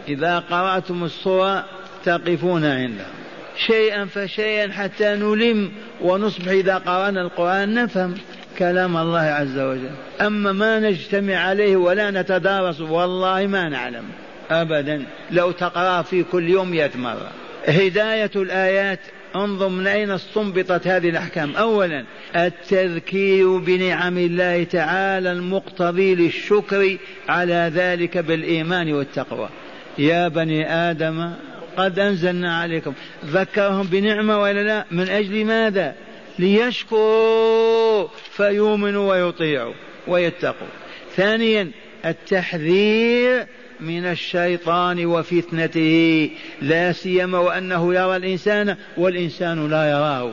إذا 0.07 0.39
قرأتم 0.39 1.03
الصورة 1.03 1.65
تقفون 2.05 2.65
عندها 2.65 3.22
شيئا 3.57 4.05
فشيئا 4.05 4.71
حتى 4.71 5.15
نلم 5.15 5.71
ونصبح 6.01 6.47
إذا 6.47 6.77
قرأنا 6.77 7.21
القرآن 7.21 7.73
نفهم 7.73 8.15
كلام 8.59 8.97
الله 8.97 9.19
عز 9.19 9.59
وجل. 9.59 9.91
أما 10.21 10.51
ما 10.51 10.79
نجتمع 10.79 11.35
عليه 11.35 11.75
ولا 11.75 12.11
نتدارس 12.11 12.81
والله 12.81 13.47
ما 13.47 13.69
نعلم 13.69 14.03
أبدا. 14.51 15.05
لو 15.31 15.51
تقرأ 15.51 16.01
في 16.01 16.23
كل 16.23 16.49
يوم 16.49 16.71
مئة 16.71 16.97
مرة. 16.97 17.31
هداية 17.67 18.31
الآيات 18.35 18.99
انظر 19.35 19.69
من 19.69 19.87
أين 19.87 20.11
استنبطت 20.11 20.87
هذه 20.87 21.09
الأحكام. 21.09 21.55
أولا 21.55 22.05
التذكير 22.35 23.57
بنعم 23.57 24.17
الله 24.17 24.63
تعالى 24.63 25.31
المقتضي 25.31 26.15
للشكر 26.15 26.97
على 27.29 27.71
ذلك 27.75 28.17
بالإيمان 28.17 28.93
والتقوى. 28.93 29.49
يا 29.97 30.27
بني 30.27 30.73
آدم 30.73 31.31
قد 31.77 31.99
أنزلنا 31.99 32.57
عليكم. 32.57 32.93
ذكرهم 33.25 33.87
بنعمة 33.87 34.41
ولا 34.41 34.63
لا؟ 34.63 34.85
من 34.91 35.09
أجل 35.09 35.45
ماذا؟ 35.45 35.95
ليشكروا 36.39 38.07
فيؤمنوا 38.31 39.11
ويطيعوا 39.11 39.73
ويتقوا. 40.07 40.67
ثانيا 41.15 41.71
التحذير 42.05 43.45
من 43.79 44.05
الشيطان 44.05 45.05
وفتنته. 45.05 46.29
لا 46.61 46.91
سيما 46.91 47.39
وأنه 47.39 47.93
يرى 47.93 48.15
الإنسان 48.15 48.75
والإنسان 48.97 49.69
لا 49.69 49.91
يراه. 49.91 50.31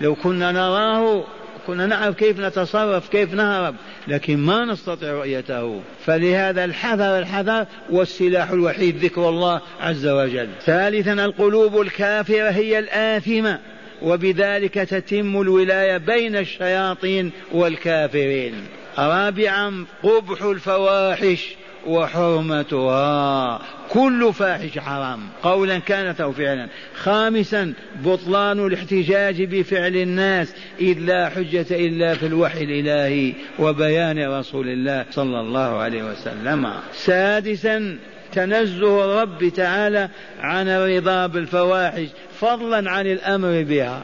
لو 0.00 0.14
كنا 0.14 0.52
نراه 0.52 1.24
كنا 1.66 1.86
نعرف 1.86 2.14
كيف 2.16 2.40
نتصرف 2.40 3.08
كيف 3.08 3.34
نهرب 3.34 3.74
لكن 4.08 4.38
ما 4.38 4.64
نستطيع 4.64 5.12
رؤيته. 5.12 5.80
فلهذا 6.06 6.64
الحذر 6.64 7.18
الحذر 7.18 7.66
والسلاح 7.90 8.50
الوحيد 8.50 9.04
ذكر 9.04 9.28
الله 9.28 9.60
عز 9.80 10.06
وجل. 10.06 10.48
ثالثا 10.64 11.12
القلوب 11.12 11.80
الكافرة 11.80 12.50
هي 12.50 12.78
الآثمة 12.78 13.58
وبذلك 14.02 14.74
تتم 14.74 15.40
الولاية 15.40 15.96
بين 15.96 16.36
الشياطين 16.36 17.30
والكافرين. 17.52 18.54
رابعا 18.98 19.84
قبح 20.02 20.42
الفواحش 20.42 21.54
وحرمتها. 21.86 23.60
كل 23.90 24.32
فاحش 24.32 24.78
حرام. 24.78 25.20
قولا 25.42 25.78
كانت 25.78 26.20
أو 26.20 26.32
فعلا. 26.32 26.68
خامسا 26.94 27.72
بطلان 28.04 28.66
الاحتجاج 28.66 29.42
بفعل 29.42 29.96
الناس. 29.96 30.54
إذ 30.80 30.98
لا 30.98 31.28
حجة 31.28 31.66
إلا 31.70 32.14
في 32.14 32.26
الوحي 32.26 32.64
الإلهي 32.64 33.32
وبيان 33.58 34.38
رسول 34.38 34.68
الله 34.68 35.06
صلى 35.10 35.40
الله 35.40 35.78
عليه 35.78 36.02
وسلم. 36.02 36.70
سادسا 36.92 37.98
تنزه 38.32 39.04
الرب 39.04 39.48
تعالى 39.48 40.08
عن 40.40 40.68
الرضا 40.68 41.26
بالفواحش 41.26 42.06
فضلا 42.40 42.90
عن 42.90 43.06
الأمر 43.06 43.62
بها. 43.62 44.02